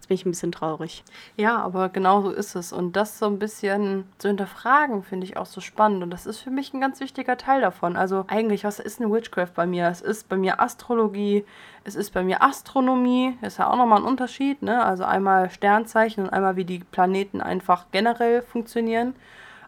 Jetzt 0.07 0.09
bin 0.09 0.15
ich 0.15 0.27
ein 0.27 0.31
bisschen 0.31 0.53
traurig. 0.53 1.03
Ja, 1.37 1.59
aber 1.59 1.89
genau 1.89 2.23
so 2.23 2.31
ist 2.31 2.55
es. 2.55 2.73
Und 2.73 2.95
das 2.95 3.19
so 3.19 3.27
ein 3.27 3.41
bisschen 3.41 4.05
zu 4.19 4.29
hinterfragen, 4.29 5.03
finde 5.03 5.27
ich 5.27 5.37
auch 5.37 5.47
so 5.47 5.61
spannend. 5.61 6.05
Und 6.05 6.11
das 6.11 6.27
ist 6.27 6.39
für 6.39 6.53
mich 6.53 6.73
ein 6.73 6.81
ganz 6.81 7.01
wichtiger 7.01 7.37
Teil 7.37 7.61
davon. 7.61 7.97
Also 7.97 8.25
eigentlich, 8.29 8.63
was 8.63 8.79
ist 8.79 9.01
eine 9.01 9.13
Witchcraft 9.13 9.55
bei 9.57 9.67
mir? 9.67 9.89
Es 9.89 10.03
ist 10.03 10.29
bei 10.29 10.37
mir 10.37 10.61
Astrologie, 10.61 11.45
es 11.83 11.97
ist 11.97 12.13
bei 12.13 12.23
mir 12.23 12.41
Astronomie, 12.41 13.37
ist 13.43 13.59
ja 13.59 13.69
auch 13.69 13.77
nochmal 13.77 13.99
ein 13.99 14.05
Unterschied, 14.05 14.63
ne? 14.63 14.85
Also 14.85 15.03
einmal 15.03 15.51
Sternzeichen 15.51 16.23
und 16.23 16.31
einmal 16.31 16.55
wie 16.55 16.65
die 16.65 16.79
Planeten 16.79 17.41
einfach 17.41 17.87
generell 17.91 18.43
funktionieren. 18.43 19.17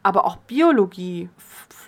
Aber 0.03 0.25
auch 0.25 0.37
Biologie, 0.37 1.29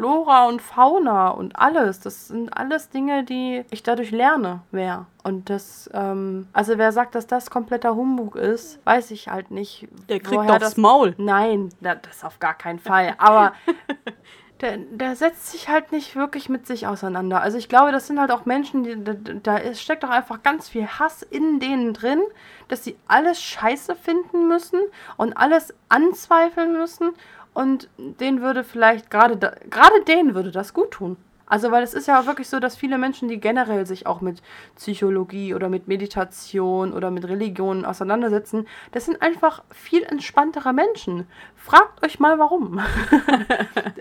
Flora 0.01 0.47
und 0.47 0.63
Fauna 0.63 1.29
und 1.29 1.59
alles, 1.59 2.01
das 2.01 2.29
sind 2.29 2.49
alles 2.57 2.89
Dinge, 2.89 3.25
die 3.25 3.65
ich 3.71 3.83
dadurch 3.83 4.11
lerne 4.11 4.63
mehr. 4.71 5.07
Und 5.23 5.51
das, 5.51 5.91
ähm, 5.93 6.49
also 6.53 6.79
wer 6.79 6.93
sagt, 6.93 7.15
dass 7.15 7.27
das 7.27 7.51
kompletter 7.51 7.95
Humbug 7.95 8.37
ist, 8.37 8.79
weiß 8.87 9.11
ich 9.11 9.29
halt 9.29 9.51
nicht. 9.51 9.89
Der 10.09 10.21
kriegt 10.21 10.51
aufs 10.51 10.77
Maul. 10.77 11.15
Nein, 11.19 11.69
das 11.81 12.25
auf 12.25 12.39
gar 12.39 12.55
keinen 12.55 12.79
Fall. 12.79 13.15
Aber 13.19 13.53
der, 14.61 14.77
der 14.79 15.17
setzt 15.17 15.51
sich 15.51 15.69
halt 15.69 15.93
nicht 15.93 16.17
wirklich 16.17 16.49
mit 16.49 16.67
sich 16.67 16.87
auseinander. 16.87 17.41
Also 17.41 17.59
ich 17.59 17.69
glaube, 17.69 17.93
das 17.93 18.07
sind 18.07 18.21
halt 18.21 18.31
auch 18.31 18.45
Menschen, 18.45 18.85
die, 18.85 19.03
da, 19.03 19.15
da 19.15 19.75
steckt 19.75 20.03
doch 20.03 20.11
einfach 20.11 20.43
ganz 20.43 20.69
viel 20.69 20.87
Hass 20.87 21.23
in 21.23 21.61
denen 21.61 21.95
drin, 21.95 22.21
dass 22.69 22.85
sie 22.85 22.97
alles 23.09 23.43
scheiße 23.43 23.95
finden 23.95 24.49
müssen 24.49 24.81
und 25.17 25.37
alles 25.37 25.75
anzweifeln 25.89 26.73
müssen. 26.73 27.11
Und 27.53 27.89
denen 27.99 28.41
würde 28.43 28.65
vielleicht 28.65 29.11
gerade 29.11 29.37
gerade 29.69 30.05
denen 30.07 30.35
würde 30.35 30.51
das 30.51 30.73
gut 30.73 30.93
tun. 30.93 31.17
Also, 31.51 31.73
weil 31.73 31.83
es 31.83 31.95
ist 31.95 32.07
ja 32.07 32.21
auch 32.21 32.27
wirklich 32.27 32.49
so, 32.49 32.61
dass 32.61 32.77
viele 32.77 32.97
Menschen, 32.97 33.27
die 33.27 33.41
generell 33.41 33.85
sich 33.85 34.07
auch 34.07 34.21
mit 34.21 34.41
Psychologie 34.77 35.53
oder 35.53 35.69
mit 35.69 35.89
Meditation 35.89 36.93
oder 36.93 37.11
mit 37.11 37.27
Religion 37.27 37.85
auseinandersetzen, 37.85 38.69
das 38.93 39.07
sind 39.07 39.21
einfach 39.21 39.65
viel 39.69 40.05
entspanntere 40.05 40.73
Menschen. 40.73 41.27
Fragt 41.57 42.05
euch 42.07 42.21
mal 42.21 42.39
warum. 42.39 42.81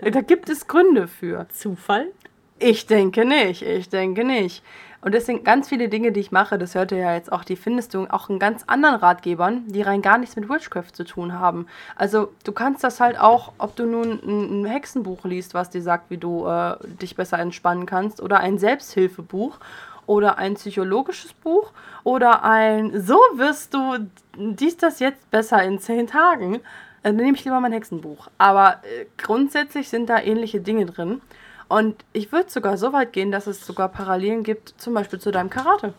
da 0.00 0.20
gibt 0.20 0.48
es 0.48 0.68
Gründe 0.68 1.08
für. 1.08 1.48
Zufall? 1.48 2.12
Ich 2.60 2.86
denke 2.86 3.24
nicht, 3.24 3.62
ich 3.62 3.88
denke 3.88 4.22
nicht. 4.22 4.62
Und 5.02 5.12
deswegen 5.12 5.44
ganz 5.44 5.68
viele 5.68 5.88
Dinge, 5.88 6.12
die 6.12 6.20
ich 6.20 6.30
mache, 6.30 6.58
das 6.58 6.74
hört 6.74 6.92
ihr 6.92 6.98
ja 6.98 7.14
jetzt 7.14 7.32
auch, 7.32 7.42
die 7.42 7.56
findest 7.56 7.94
du 7.94 8.06
auch 8.10 8.28
in 8.28 8.38
ganz 8.38 8.64
anderen 8.66 8.96
Ratgebern, 8.96 9.64
die 9.66 9.82
rein 9.82 10.02
gar 10.02 10.18
nichts 10.18 10.36
mit 10.36 10.48
Witchcraft 10.48 10.92
zu 10.92 11.04
tun 11.04 11.38
haben. 11.38 11.66
Also 11.96 12.32
du 12.44 12.52
kannst 12.52 12.84
das 12.84 13.00
halt 13.00 13.18
auch, 13.18 13.52
ob 13.58 13.76
du 13.76 13.86
nun 13.86 14.20
ein, 14.22 14.62
ein 14.62 14.64
Hexenbuch 14.66 15.24
liest, 15.24 15.54
was 15.54 15.70
dir 15.70 15.82
sagt, 15.82 16.10
wie 16.10 16.18
du 16.18 16.46
äh, 16.46 16.76
dich 17.00 17.16
besser 17.16 17.38
entspannen 17.38 17.86
kannst, 17.86 18.20
oder 18.20 18.40
ein 18.40 18.58
Selbsthilfebuch 18.58 19.58
oder 20.06 20.38
ein 20.38 20.54
psychologisches 20.54 21.32
Buch 21.32 21.72
oder 22.04 22.44
ein 22.44 23.00
So 23.00 23.18
wirst 23.34 23.72
du 23.72 24.10
dies, 24.36 24.76
das 24.76 25.00
jetzt 25.00 25.30
besser 25.30 25.62
in 25.62 25.78
zehn 25.78 26.06
Tagen. 26.08 26.56
Äh, 26.56 26.60
dann 27.02 27.16
nehme 27.16 27.36
ich 27.36 27.44
lieber 27.44 27.60
mein 27.60 27.72
Hexenbuch. 27.72 28.28
Aber 28.36 28.82
äh, 28.82 29.06
grundsätzlich 29.16 29.88
sind 29.88 30.10
da 30.10 30.18
ähnliche 30.18 30.60
Dinge 30.60 30.84
drin. 30.84 31.22
Und 31.70 32.04
ich 32.12 32.32
würde 32.32 32.50
sogar 32.50 32.76
so 32.76 32.92
weit 32.92 33.12
gehen, 33.12 33.30
dass 33.30 33.46
es 33.46 33.64
sogar 33.64 33.88
Parallelen 33.88 34.42
gibt, 34.42 34.74
zum 34.78 34.92
Beispiel 34.92 35.20
zu 35.20 35.30
deinem 35.30 35.50
Karate. 35.50 35.94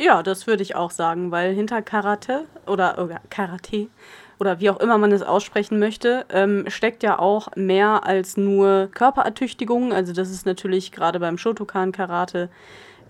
Ja, 0.00 0.22
das 0.22 0.46
würde 0.46 0.62
ich 0.62 0.76
auch 0.76 0.92
sagen, 0.92 1.32
weil 1.32 1.52
hinter 1.52 1.82
Karate 1.82 2.44
oder, 2.64 3.02
oder 3.02 3.20
Karate 3.28 3.88
oder 4.38 4.60
wie 4.60 4.70
auch 4.70 4.78
immer 4.78 4.98
man 4.98 5.10
es 5.10 5.22
aussprechen 5.22 5.80
möchte, 5.80 6.26
ähm, 6.30 6.66
steckt 6.68 7.02
ja 7.02 7.18
auch 7.18 7.48
mehr 7.56 8.06
als 8.06 8.36
nur 8.36 8.88
Körperertüchtigung. 8.94 9.92
Also 9.92 10.12
das 10.12 10.30
ist 10.30 10.46
natürlich 10.46 10.92
gerade 10.92 11.18
beim 11.18 11.38
Shotokan-Karate 11.38 12.48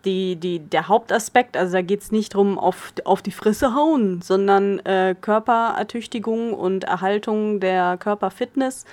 die, 0.06 0.36
die, 0.36 0.60
der 0.60 0.88
Hauptaspekt. 0.88 1.54
Also 1.56 1.74
da 1.74 1.82
geht 1.82 2.00
es 2.00 2.12
nicht 2.12 2.32
darum, 2.32 2.58
auf, 2.58 2.94
auf 3.04 3.20
die 3.20 3.32
Fresse 3.32 3.74
hauen, 3.74 4.22
sondern 4.22 4.78
äh, 4.86 5.14
Körperertüchtigung 5.20 6.54
und 6.54 6.84
Erhaltung 6.84 7.60
der 7.60 7.98
Körperfitness 7.98 8.86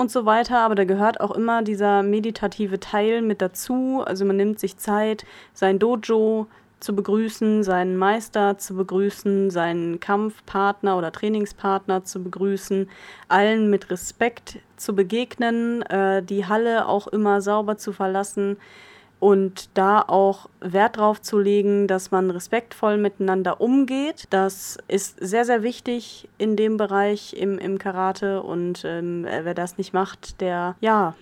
und 0.00 0.10
so 0.10 0.24
weiter. 0.24 0.58
Aber 0.60 0.74
da 0.74 0.84
gehört 0.84 1.20
auch 1.20 1.30
immer 1.30 1.62
dieser 1.62 2.02
meditative 2.02 2.80
Teil 2.80 3.22
mit 3.22 3.42
dazu. 3.42 4.02
Also 4.04 4.24
man 4.24 4.36
nimmt 4.36 4.58
sich 4.58 4.78
Zeit, 4.78 5.24
sein 5.52 5.78
Dojo 5.78 6.46
zu 6.80 6.96
begrüßen, 6.96 7.62
seinen 7.62 7.96
Meister 7.96 8.56
zu 8.56 8.74
begrüßen, 8.74 9.50
seinen 9.50 10.00
Kampfpartner 10.00 10.96
oder 10.96 11.12
Trainingspartner 11.12 12.04
zu 12.04 12.22
begrüßen, 12.22 12.88
allen 13.28 13.68
mit 13.68 13.90
Respekt 13.90 14.58
zu 14.76 14.94
begegnen, 14.94 15.82
äh, 15.82 16.22
die 16.22 16.46
Halle 16.46 16.88
auch 16.88 17.06
immer 17.06 17.42
sauber 17.42 17.76
zu 17.76 17.92
verlassen 17.92 18.56
und 19.20 19.68
da 19.74 20.00
auch 20.00 20.48
Wert 20.60 20.96
drauf 20.96 21.20
zu 21.20 21.38
legen, 21.38 21.86
dass 21.86 22.10
man 22.10 22.30
respektvoll 22.30 22.96
miteinander 22.96 23.60
umgeht. 23.60 24.24
Das 24.30 24.78
ist 24.88 25.16
sehr, 25.20 25.44
sehr 25.44 25.62
wichtig 25.62 26.28
in 26.38 26.56
dem 26.56 26.78
Bereich 26.78 27.34
im, 27.34 27.58
im 27.58 27.78
Karate 27.78 28.42
und 28.42 28.82
ähm, 28.84 29.24
wer 29.24 29.54
das 29.54 29.78
nicht 29.78 29.92
macht, 29.92 30.40
der 30.40 30.74
ja 30.80 31.14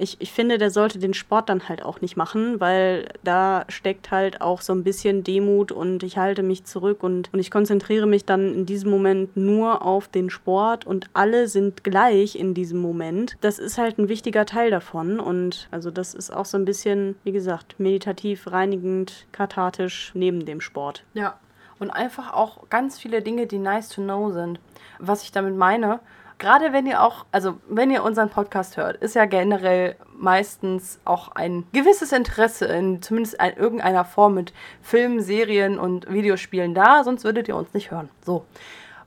ich, 0.00 0.20
ich 0.20 0.32
finde, 0.32 0.58
der 0.58 0.70
sollte 0.70 0.98
den 0.98 1.14
Sport 1.14 1.48
dann 1.48 1.68
halt 1.68 1.82
auch 1.82 2.00
nicht 2.00 2.16
machen, 2.16 2.58
weil 2.58 3.08
da 3.22 3.64
steckt 3.68 4.10
halt 4.10 4.40
auch 4.40 4.62
so 4.62 4.72
ein 4.72 4.82
bisschen 4.82 5.22
Demut 5.24 5.72
und 5.72 6.02
ich 6.02 6.16
halte 6.16 6.42
mich 6.42 6.64
zurück 6.64 7.02
und, 7.02 7.32
und 7.32 7.38
ich 7.38 7.50
konzentriere 7.50 8.06
mich 8.06 8.24
dann 8.24 8.54
in 8.54 8.66
diesem 8.66 8.90
Moment 8.90 9.36
nur 9.36 9.82
auf 9.82 10.08
den 10.08 10.30
Sport 10.30 10.86
und 10.86 11.10
alle 11.12 11.48
sind 11.48 11.84
gleich 11.84 12.34
in 12.36 12.54
diesem 12.54 12.80
Moment. 12.80 13.36
Das 13.42 13.58
ist 13.58 13.78
halt 13.78 13.98
ein 13.98 14.08
wichtiger 14.08 14.46
Teil 14.46 14.70
davon 14.70 15.20
und 15.20 15.68
also 15.70 15.90
das 15.90 16.14
ist 16.14 16.30
auch 16.34 16.46
so 16.46 16.56
ein 16.56 16.64
bisschen, 16.64 17.16
wie 17.24 17.32
gesagt, 17.32 17.78
meditativ, 17.78 18.50
reinigend, 18.50 19.26
kathartisch 19.32 20.12
neben 20.14 20.46
dem 20.46 20.60
Sport. 20.60 21.04
Ja, 21.14 21.38
und 21.78 21.90
einfach 21.90 22.32
auch 22.32 22.68
ganz 22.68 22.98
viele 22.98 23.22
Dinge, 23.22 23.46
die 23.46 23.58
nice 23.58 23.88
to 23.88 24.02
know 24.02 24.30
sind. 24.30 24.60
Was 24.98 25.22
ich 25.24 25.32
damit 25.32 25.56
meine, 25.56 26.00
gerade 26.40 26.72
wenn 26.72 26.86
ihr 26.86 27.02
auch, 27.02 27.26
also 27.30 27.60
wenn 27.68 27.92
ihr 27.92 28.02
unseren 28.02 28.30
Podcast 28.30 28.76
hört, 28.76 28.96
ist 28.96 29.14
ja 29.14 29.26
generell 29.26 29.94
meistens 30.18 30.98
auch 31.04 31.28
ein 31.32 31.64
gewisses 31.72 32.10
Interesse 32.10 32.64
in 32.64 33.00
zumindest 33.02 33.34
in 33.40 33.56
irgendeiner 33.56 34.04
Form 34.04 34.34
mit 34.34 34.52
Filmen, 34.82 35.20
Serien 35.20 35.78
und 35.78 36.10
Videospielen 36.10 36.74
da, 36.74 37.04
sonst 37.04 37.22
würdet 37.24 37.46
ihr 37.46 37.54
uns 37.54 37.72
nicht 37.72 37.92
hören. 37.92 38.08
So. 38.24 38.44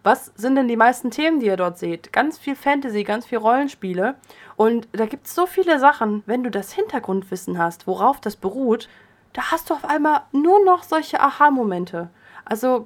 Was 0.04 0.34
sind 0.36 0.56
denn 0.56 0.68
die 0.68 0.76
meisten 0.76 1.12
Themen, 1.12 1.40
die 1.40 1.46
ihr 1.46 1.56
dort 1.56 1.78
seht? 1.78 2.12
Ganz 2.12 2.38
viel 2.38 2.58
Fantasy, 2.58 3.04
ganz 3.04 3.26
viel 3.26 3.38
Rollenspiele. 3.38 4.16
Und 4.58 4.88
da 4.92 5.06
gibt 5.06 5.28
es 5.28 5.34
so 5.34 5.46
viele 5.46 5.80
Sachen, 5.80 6.24
wenn 6.26 6.44
du 6.44 6.52
das 6.52 6.74
Hintergrundwissen 6.74 7.58
hast, 7.58 7.88
worauf 7.88 8.20
das 8.20 8.36
beruht, 8.36 8.90
da 9.32 9.52
hast 9.52 9.70
du 9.70 9.74
auf 9.74 9.86
einmal 9.86 10.24
nur 10.34 10.64
noch 10.66 10.84
solche 10.84 11.22
Aha-Momente. 11.22 12.10
Also 12.44 12.86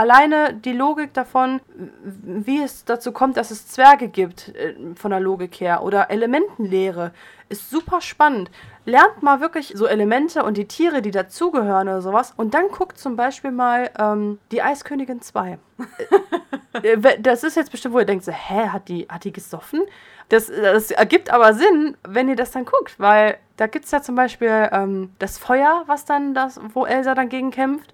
alleine 0.00 0.54
die 0.54 0.72
Logik 0.72 1.12
davon, 1.12 1.60
wie 1.74 2.62
es 2.62 2.86
dazu 2.86 3.12
kommt, 3.12 3.36
dass 3.36 3.50
es 3.50 3.68
Zwerge 3.68 4.08
gibt, 4.08 4.48
äh, 4.56 4.74
von 4.94 5.10
der 5.10 5.20
Logik 5.20 5.60
her, 5.60 5.82
oder 5.82 6.10
Elementenlehre, 6.10 7.12
ist 7.50 7.68
super 7.68 8.00
spannend. 8.00 8.50
Lernt 8.86 9.22
mal 9.22 9.40
wirklich 9.40 9.74
so 9.76 9.86
Elemente 9.86 10.42
und 10.42 10.56
die 10.56 10.66
Tiere, 10.66 11.02
die 11.02 11.10
dazugehören 11.10 11.88
oder 11.88 12.00
sowas. 12.00 12.32
Und 12.34 12.54
dann 12.54 12.68
guckt 12.68 12.96
zum 12.96 13.16
Beispiel 13.16 13.50
mal 13.50 13.90
ähm, 13.98 14.38
die 14.52 14.62
Eiskönigin 14.62 15.20
2. 15.20 15.58
Äh, 16.84 17.20
das 17.20 17.42
ist 17.42 17.56
jetzt 17.56 17.72
bestimmt, 17.72 17.94
wo 17.94 17.98
ihr 17.98 18.04
denkt, 18.04 18.24
so, 18.24 18.30
hä, 18.30 18.68
hat 18.68 18.88
die, 18.88 19.08
hat 19.08 19.24
die 19.24 19.32
gesoffen? 19.32 19.82
Das, 20.28 20.46
das 20.46 20.92
ergibt 20.92 21.28
aber 21.28 21.52
Sinn, 21.52 21.96
wenn 22.04 22.28
ihr 22.28 22.36
das 22.36 22.52
dann 22.52 22.64
guckt, 22.64 22.94
weil 22.98 23.38
da 23.56 23.66
gibt 23.66 23.86
es 23.86 23.90
ja 23.90 24.00
zum 24.00 24.14
Beispiel 24.14 24.68
ähm, 24.70 25.10
das 25.18 25.36
Feuer, 25.36 25.82
was 25.86 26.04
dann 26.04 26.32
das, 26.32 26.60
wo 26.72 26.86
Elsa 26.86 27.16
dann 27.16 27.28
gegen 27.28 27.50
kämpft 27.50 27.92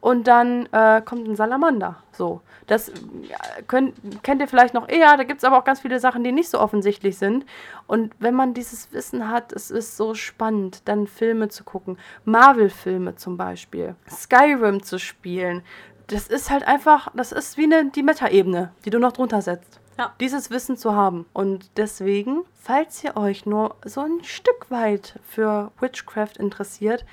und 0.00 0.26
dann 0.26 0.66
äh, 0.72 1.02
kommt 1.02 1.26
ein 1.28 1.36
Salamander. 1.36 1.96
So. 2.12 2.40
Das 2.66 2.92
könnt, 3.66 3.94
kennt 4.22 4.40
ihr 4.40 4.48
vielleicht 4.48 4.74
noch 4.74 4.88
eher, 4.88 5.16
da 5.16 5.24
gibt 5.24 5.38
es 5.38 5.44
aber 5.44 5.58
auch 5.58 5.64
ganz 5.64 5.80
viele 5.80 5.98
Sachen, 6.00 6.22
die 6.22 6.32
nicht 6.32 6.50
so 6.50 6.60
offensichtlich 6.60 7.16
sind. 7.16 7.46
Und 7.86 8.14
wenn 8.18 8.34
man 8.34 8.52
dieses 8.52 8.92
Wissen 8.92 9.30
hat, 9.30 9.52
es 9.52 9.70
ist 9.70 9.96
so 9.96 10.14
spannend, 10.14 10.82
dann 10.84 11.06
Filme 11.06 11.48
zu 11.48 11.64
gucken. 11.64 11.98
Marvel-Filme 12.26 13.16
zum 13.16 13.36
Beispiel. 13.36 13.96
Skyrim 14.08 14.82
zu 14.82 14.98
spielen. 14.98 15.62
Das 16.08 16.28
ist 16.28 16.50
halt 16.50 16.66
einfach, 16.66 17.08
das 17.14 17.32
ist 17.32 17.56
wie 17.56 17.64
eine, 17.64 17.90
die 17.90 18.02
Meta-Ebene, 18.02 18.72
die 18.84 18.90
du 18.90 18.98
noch 18.98 19.12
drunter 19.12 19.42
setzt. 19.42 19.80
Ja. 19.98 20.14
Dieses 20.20 20.50
Wissen 20.50 20.76
zu 20.76 20.94
haben. 20.94 21.26
Und 21.32 21.70
deswegen, 21.76 22.44
falls 22.54 23.02
ihr 23.02 23.16
euch 23.16 23.46
nur 23.46 23.76
so 23.84 24.00
ein 24.00 24.22
Stück 24.22 24.70
weit 24.70 25.18
für 25.26 25.72
Witchcraft 25.80 26.36
interessiert, 26.38 27.04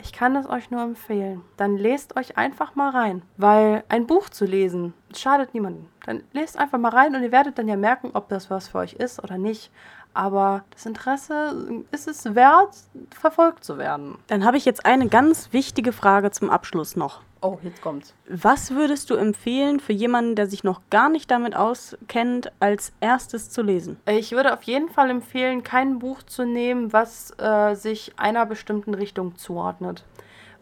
ich 0.00 0.12
kann 0.12 0.36
es 0.36 0.48
euch 0.48 0.70
nur 0.70 0.82
empfehlen. 0.82 1.42
Dann 1.56 1.76
lest 1.76 2.16
euch 2.16 2.36
einfach 2.36 2.74
mal 2.74 2.90
rein. 2.90 3.22
Weil 3.36 3.84
ein 3.88 4.06
Buch 4.06 4.28
zu 4.28 4.44
lesen 4.44 4.94
schadet 5.14 5.54
niemandem. 5.54 5.86
Dann 6.06 6.22
lest 6.32 6.58
einfach 6.58 6.78
mal 6.78 6.90
rein 6.90 7.14
und 7.14 7.22
ihr 7.22 7.32
werdet 7.32 7.58
dann 7.58 7.68
ja 7.68 7.76
merken, 7.76 8.10
ob 8.14 8.28
das 8.28 8.50
was 8.50 8.68
für 8.68 8.78
euch 8.78 8.94
ist 8.94 9.22
oder 9.22 9.38
nicht. 9.38 9.70
Aber 10.14 10.64
das 10.70 10.86
Interesse 10.86 11.84
ist 11.92 12.08
es 12.08 12.34
wert, 12.34 12.74
verfolgt 13.14 13.64
zu 13.64 13.78
werden. 13.78 14.18
Dann 14.26 14.44
habe 14.44 14.56
ich 14.56 14.64
jetzt 14.64 14.84
eine 14.86 15.08
ganz 15.08 15.52
wichtige 15.52 15.92
Frage 15.92 16.30
zum 16.30 16.50
Abschluss 16.50 16.96
noch. 16.96 17.20
Oh, 17.40 17.58
jetzt 17.62 17.80
kommt's. 17.82 18.14
Was 18.28 18.72
würdest 18.72 19.10
du 19.10 19.14
empfehlen 19.14 19.78
für 19.78 19.92
jemanden, 19.92 20.34
der 20.34 20.48
sich 20.48 20.64
noch 20.64 20.80
gar 20.90 21.08
nicht 21.08 21.30
damit 21.30 21.54
auskennt, 21.54 22.50
als 22.58 22.92
erstes 23.00 23.50
zu 23.50 23.62
lesen? 23.62 23.96
Ich 24.06 24.32
würde 24.32 24.52
auf 24.52 24.64
jeden 24.64 24.88
Fall 24.88 25.08
empfehlen, 25.10 25.62
kein 25.62 26.00
Buch 26.00 26.22
zu 26.24 26.44
nehmen, 26.44 26.92
was 26.92 27.32
äh, 27.38 27.74
sich 27.74 28.12
einer 28.16 28.44
bestimmten 28.44 28.94
Richtung 28.94 29.36
zuordnet. 29.36 30.04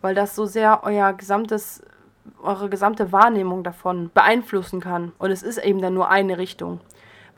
Weil 0.02 0.14
das 0.14 0.36
so 0.36 0.44
sehr 0.44 0.82
euer 0.84 1.14
gesamtes, 1.14 1.82
eure 2.42 2.68
gesamte 2.68 3.10
Wahrnehmung 3.10 3.64
davon 3.64 4.10
beeinflussen 4.12 4.80
kann. 4.80 5.12
Und 5.18 5.30
es 5.30 5.42
ist 5.42 5.58
eben 5.58 5.80
dann 5.80 5.94
nur 5.94 6.10
eine 6.10 6.36
Richtung. 6.36 6.80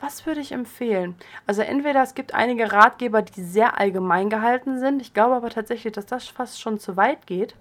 Was 0.01 0.25
würde 0.25 0.41
ich 0.41 0.51
empfehlen? 0.51 1.15
Also 1.47 1.61
entweder 1.61 2.03
es 2.03 2.13
gibt 2.13 2.33
einige 2.33 2.71
Ratgeber, 2.71 3.21
die 3.21 3.41
sehr 3.41 3.79
allgemein 3.79 4.29
gehalten 4.29 4.79
sind. 4.79 5.01
Ich 5.01 5.13
glaube 5.13 5.35
aber 5.35 5.49
tatsächlich, 5.49 5.93
dass 5.93 6.05
das 6.05 6.27
fast 6.27 6.59
schon 6.59 6.79
zu 6.79 6.97
weit 6.97 7.25
geht 7.25 7.55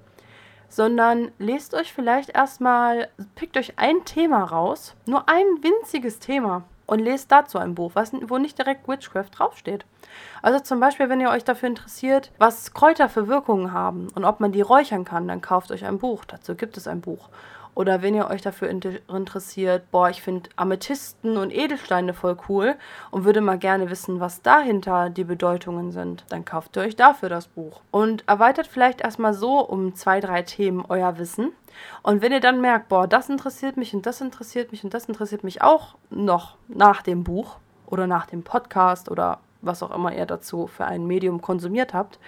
sondern 0.68 1.30
lest 1.38 1.74
euch 1.74 1.92
vielleicht 1.92 2.30
erstmal, 2.30 3.08
pickt 3.34 3.56
euch 3.56 3.74
ein 3.76 4.04
Thema 4.04 4.44
raus, 4.44 4.94
nur 5.06 5.28
ein 5.28 5.46
winziges 5.62 6.18
Thema 6.18 6.64
und 6.86 7.00
lest 7.00 7.30
dazu 7.30 7.58
ein 7.58 7.74
Buch, 7.74 7.92
was, 7.94 8.12
wo 8.22 8.38
nicht 8.38 8.58
direkt 8.58 8.88
Witchcraft 8.88 9.30
draufsteht. 9.32 9.84
Also 10.42 10.60
zum 10.60 10.80
Beispiel, 10.80 11.08
wenn 11.08 11.20
ihr 11.20 11.30
euch 11.30 11.44
dafür 11.44 11.68
interessiert, 11.68 12.32
was 12.38 12.72
Kräuter 12.72 13.08
für 13.08 13.28
Wirkungen 13.28 13.72
haben 13.72 14.08
und 14.14 14.24
ob 14.24 14.40
man 14.40 14.52
die 14.52 14.62
räuchern 14.62 15.04
kann, 15.04 15.28
dann 15.28 15.42
kauft 15.42 15.70
euch 15.70 15.84
ein 15.84 15.98
Buch. 15.98 16.24
Dazu 16.24 16.54
gibt 16.54 16.76
es 16.76 16.88
ein 16.88 17.00
Buch. 17.00 17.28
Oder 17.78 18.02
wenn 18.02 18.16
ihr 18.16 18.28
euch 18.28 18.42
dafür 18.42 18.68
inter 18.68 18.90
interessiert, 19.08 19.88
boah, 19.92 20.10
ich 20.10 20.20
finde 20.20 20.50
Amethysten 20.56 21.36
und 21.36 21.54
Edelsteine 21.54 22.12
voll 22.12 22.36
cool 22.48 22.74
und 23.12 23.24
würde 23.24 23.40
mal 23.40 23.56
gerne 23.56 23.88
wissen, 23.88 24.18
was 24.18 24.42
dahinter 24.42 25.10
die 25.10 25.22
Bedeutungen 25.22 25.92
sind, 25.92 26.24
dann 26.28 26.44
kauft 26.44 26.76
ihr 26.76 26.82
euch 26.82 26.96
dafür 26.96 27.28
das 27.28 27.46
Buch. 27.46 27.82
Und 27.92 28.26
erweitert 28.26 28.66
vielleicht 28.66 29.00
erstmal 29.00 29.32
so 29.32 29.60
um 29.60 29.94
zwei, 29.94 30.18
drei 30.18 30.42
Themen 30.42 30.84
euer 30.88 31.18
Wissen. 31.18 31.52
Und 32.02 32.20
wenn 32.20 32.32
ihr 32.32 32.40
dann 32.40 32.60
merkt, 32.60 32.88
boah, 32.88 33.06
das 33.06 33.28
interessiert 33.28 33.76
mich 33.76 33.94
und 33.94 34.06
das 34.06 34.20
interessiert 34.20 34.72
mich 34.72 34.82
und 34.82 34.92
das 34.92 35.04
interessiert 35.04 35.44
mich 35.44 35.62
auch 35.62 35.94
noch 36.10 36.56
nach 36.66 37.02
dem 37.02 37.22
Buch 37.22 37.58
oder 37.86 38.08
nach 38.08 38.26
dem 38.26 38.42
Podcast 38.42 39.08
oder 39.08 39.38
was 39.62 39.84
auch 39.84 39.94
immer 39.94 40.12
ihr 40.12 40.26
dazu 40.26 40.66
für 40.66 40.84
ein 40.84 41.06
Medium 41.06 41.40
konsumiert 41.40 41.94
habt, 41.94 42.18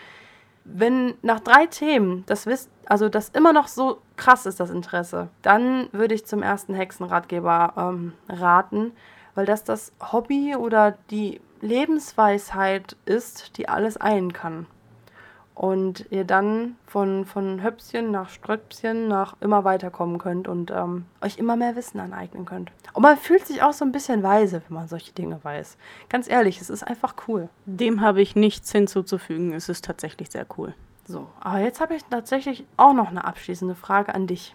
wenn 0.64 1.14
nach 1.22 1.40
drei 1.40 1.66
Themen 1.66 2.22
das 2.26 2.46
wisst, 2.46 2.70
also 2.90 3.08
das 3.08 3.28
immer 3.28 3.52
noch 3.52 3.68
so 3.68 3.98
krass 4.16 4.46
ist, 4.46 4.58
das 4.58 4.68
Interesse, 4.68 5.28
dann 5.42 5.88
würde 5.92 6.12
ich 6.12 6.26
zum 6.26 6.42
ersten 6.42 6.74
Hexenratgeber 6.74 7.74
ähm, 7.76 8.14
raten, 8.28 8.90
weil 9.36 9.46
das 9.46 9.62
das 9.62 9.92
Hobby 10.12 10.56
oder 10.56 10.98
die 11.08 11.40
Lebensweisheit 11.60 12.96
ist, 13.04 13.56
die 13.58 13.68
alles 13.68 13.96
ein 13.96 14.32
kann 14.32 14.66
und 15.54 16.06
ihr 16.10 16.24
dann 16.24 16.74
von, 16.84 17.26
von 17.26 17.62
Höpschen 17.62 18.10
nach 18.10 18.28
Ströpschen 18.28 19.06
nach 19.06 19.36
immer 19.40 19.62
weiterkommen 19.62 20.18
könnt 20.18 20.48
und 20.48 20.72
ähm, 20.72 21.04
euch 21.20 21.38
immer 21.38 21.54
mehr 21.54 21.76
Wissen 21.76 22.00
aneignen 22.00 22.44
könnt. 22.44 22.72
Und 22.92 23.04
man 23.04 23.16
fühlt 23.16 23.46
sich 23.46 23.62
auch 23.62 23.72
so 23.72 23.84
ein 23.84 23.92
bisschen 23.92 24.24
weise, 24.24 24.62
wenn 24.66 24.74
man 24.74 24.88
solche 24.88 25.12
Dinge 25.12 25.38
weiß. 25.40 25.76
Ganz 26.08 26.28
ehrlich, 26.28 26.60
es 26.60 26.70
ist 26.70 26.82
einfach 26.82 27.14
cool. 27.28 27.50
Dem 27.66 28.00
habe 28.00 28.20
ich 28.20 28.34
nichts 28.34 28.72
hinzuzufügen. 28.72 29.52
Es 29.52 29.68
ist 29.68 29.84
tatsächlich 29.84 30.32
sehr 30.32 30.46
cool. 30.58 30.74
So, 31.10 31.28
aber 31.40 31.58
jetzt 31.58 31.80
habe 31.80 31.96
ich 31.96 32.04
tatsächlich 32.04 32.64
auch 32.76 32.92
noch 32.92 33.08
eine 33.08 33.24
abschließende 33.24 33.74
Frage 33.74 34.14
an 34.14 34.28
dich. 34.28 34.54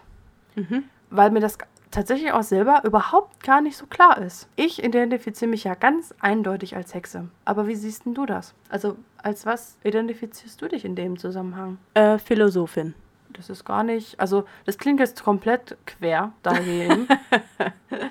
Mhm. 0.54 0.84
Weil 1.10 1.30
mir 1.30 1.40
das 1.40 1.58
tatsächlich 1.90 2.32
auch 2.32 2.42
selber 2.42 2.80
überhaupt 2.84 3.42
gar 3.44 3.60
nicht 3.60 3.76
so 3.76 3.84
klar 3.86 4.18
ist. 4.18 4.48
Ich 4.56 4.82
identifiziere 4.82 5.50
mich 5.50 5.64
ja 5.64 5.74
ganz 5.74 6.14
eindeutig 6.18 6.74
als 6.74 6.94
Hexe. 6.94 7.28
Aber 7.44 7.66
wie 7.66 7.74
siehst 7.74 8.06
denn 8.06 8.14
du 8.14 8.24
das? 8.24 8.54
Also 8.70 8.96
als 9.18 9.44
was 9.44 9.76
identifizierst 9.84 10.60
du 10.62 10.68
dich 10.68 10.86
in 10.86 10.96
dem 10.96 11.18
Zusammenhang? 11.18 11.76
Äh, 11.92 12.16
Philosophin. 12.16 12.94
Das 13.30 13.50
ist 13.50 13.66
gar 13.66 13.82
nicht, 13.82 14.18
also 14.18 14.46
das 14.64 14.78
klingt 14.78 14.98
jetzt 14.98 15.22
komplett 15.22 15.76
quer 15.84 16.32
dagegen. 16.42 17.06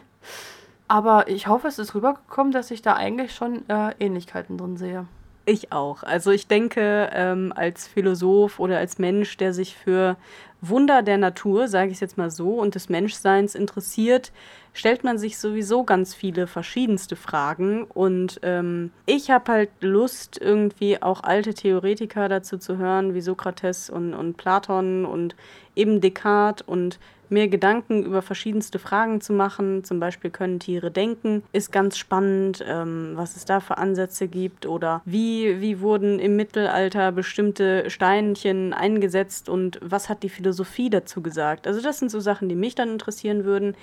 Aber 0.87 1.27
ich 1.27 1.47
hoffe, 1.47 1.67
es 1.67 1.79
ist 1.79 1.95
rübergekommen, 1.95 2.53
dass 2.53 2.69
ich 2.69 2.83
da 2.83 2.93
eigentlich 2.93 3.33
schon 3.33 3.67
äh, 3.69 3.95
Ähnlichkeiten 3.99 4.55
drin 4.55 4.77
sehe. 4.77 5.07
Ich 5.47 5.71
auch. 5.71 6.01
Also 6.01 6.31
ich 6.31 6.47
denke, 6.47 7.09
ähm, 7.13 7.53
als 7.55 7.87
Philosoph 7.87 8.59
oder 8.59 8.79
als 8.79 8.97
Mensch, 8.97 9.37
der 9.37 9.53
sich 9.53 9.75
für 9.75 10.17
Wunder 10.61 11.03
der 11.03 11.19
Natur, 11.19 11.67
sage 11.67 11.89
ich 11.89 11.95
es 11.95 11.99
jetzt 11.99 12.17
mal 12.17 12.31
so, 12.31 12.55
und 12.55 12.73
des 12.73 12.89
Menschseins 12.89 13.53
interessiert, 13.53 14.31
stellt 14.73 15.03
man 15.03 15.19
sich 15.19 15.37
sowieso 15.37 15.83
ganz 15.83 16.15
viele 16.15 16.47
verschiedenste 16.47 17.15
Fragen. 17.15 17.83
Und 17.83 18.39
ähm, 18.41 18.91
ich 19.05 19.29
habe 19.29 19.51
halt 19.51 19.69
Lust, 19.81 20.39
irgendwie 20.41 21.01
auch 21.03 21.21
alte 21.23 21.53
Theoretiker 21.53 22.27
dazu 22.27 22.57
zu 22.57 22.77
hören, 22.77 23.13
wie 23.13 23.21
Sokrates 23.21 23.91
und, 23.91 24.15
und 24.15 24.37
Platon 24.37 25.05
und 25.05 25.35
eben 25.75 26.01
Descartes 26.01 26.67
und 26.67 26.97
mir 27.31 27.47
Gedanken 27.47 28.03
über 28.03 28.21
verschiedenste 28.21 28.79
Fragen 28.79 29.21
zu 29.21 29.33
machen. 29.33 29.83
Zum 29.83 29.99
Beispiel 29.99 30.31
können 30.31 30.59
Tiere 30.59 30.91
denken, 30.91 31.43
ist 31.51 31.71
ganz 31.71 31.97
spannend, 31.97 32.63
ähm, 32.67 33.11
was 33.15 33.35
es 33.35 33.45
da 33.45 33.59
für 33.59 33.77
Ansätze 33.77 34.27
gibt 34.27 34.65
oder 34.65 35.01
wie, 35.05 35.61
wie 35.61 35.79
wurden 35.81 36.19
im 36.19 36.35
Mittelalter 36.35 37.11
bestimmte 37.11 37.89
Steinchen 37.89 38.73
eingesetzt 38.73 39.49
und 39.49 39.79
was 39.81 40.09
hat 40.09 40.23
die 40.23 40.29
Philosophie 40.29 40.89
dazu 40.89 41.21
gesagt. 41.21 41.67
Also 41.67 41.81
das 41.81 41.99
sind 41.99 42.09
so 42.09 42.19
Sachen, 42.19 42.49
die 42.49 42.55
mich 42.55 42.75
dann 42.75 42.89
interessieren 42.89 43.45
würden. 43.45 43.75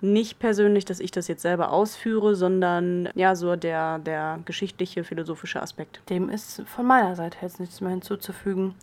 Nicht 0.00 0.38
persönlich, 0.38 0.84
dass 0.84 1.00
ich 1.00 1.10
das 1.10 1.26
jetzt 1.26 1.42
selber 1.42 1.72
ausführe, 1.72 2.36
sondern 2.36 3.08
ja, 3.14 3.34
so 3.34 3.56
der, 3.56 3.98
der 3.98 4.38
geschichtliche, 4.44 5.02
philosophische 5.02 5.60
Aspekt. 5.60 6.00
Dem 6.08 6.28
ist 6.28 6.62
von 6.66 6.86
meiner 6.86 7.16
Seite 7.16 7.38
jetzt 7.42 7.58
nichts 7.58 7.80
mehr 7.80 7.90
hinzuzufügen. 7.90 8.74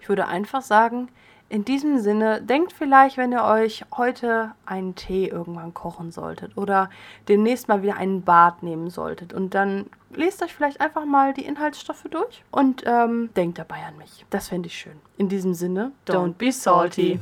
Ich 0.00 0.08
würde 0.08 0.26
einfach 0.26 0.62
sagen, 0.62 1.08
in 1.48 1.64
diesem 1.64 1.98
Sinne, 1.98 2.42
denkt 2.42 2.72
vielleicht, 2.72 3.16
wenn 3.16 3.32
ihr 3.32 3.44
euch 3.44 3.84
heute 3.96 4.52
einen 4.66 4.94
Tee 4.94 5.28
irgendwann 5.28 5.74
kochen 5.74 6.10
solltet 6.10 6.56
oder 6.56 6.90
demnächst 7.28 7.68
mal 7.68 7.82
wieder 7.82 7.96
einen 7.96 8.22
Bad 8.22 8.62
nehmen 8.62 8.90
solltet 8.90 9.32
und 9.32 9.54
dann 9.54 9.86
lest 10.10 10.42
euch 10.42 10.54
vielleicht 10.54 10.80
einfach 10.80 11.04
mal 11.04 11.34
die 11.34 11.44
Inhaltsstoffe 11.44 12.04
durch 12.10 12.42
und 12.50 12.82
ähm, 12.86 13.30
denkt 13.36 13.58
dabei 13.58 13.76
an 13.86 13.96
mich. 13.98 14.24
Das 14.30 14.48
fände 14.48 14.68
ich 14.68 14.78
schön. 14.78 14.96
In 15.16 15.28
diesem 15.28 15.54
Sinne, 15.54 15.92
don't, 16.06 16.14
don't 16.14 16.32
be 16.34 16.50
salty. 16.50 17.20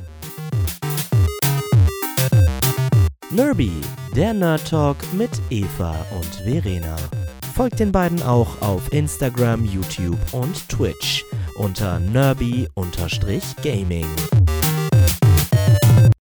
Nerby, 3.29 3.71
der 4.15 4.33
Nerd 4.33 4.67
Talk 4.69 4.97
mit 5.13 5.31
Eva 5.49 5.95
und 6.15 6.35
Verena. 6.43 6.95
Folgt 7.55 7.79
den 7.79 7.91
beiden 7.91 8.21
auch 8.23 8.61
auf 8.61 8.91
Instagram, 8.93 9.65
YouTube 9.65 10.17
und 10.31 10.69
Twitch 10.69 11.23
unter 11.57 11.99
nerby-gaming. 11.99 14.52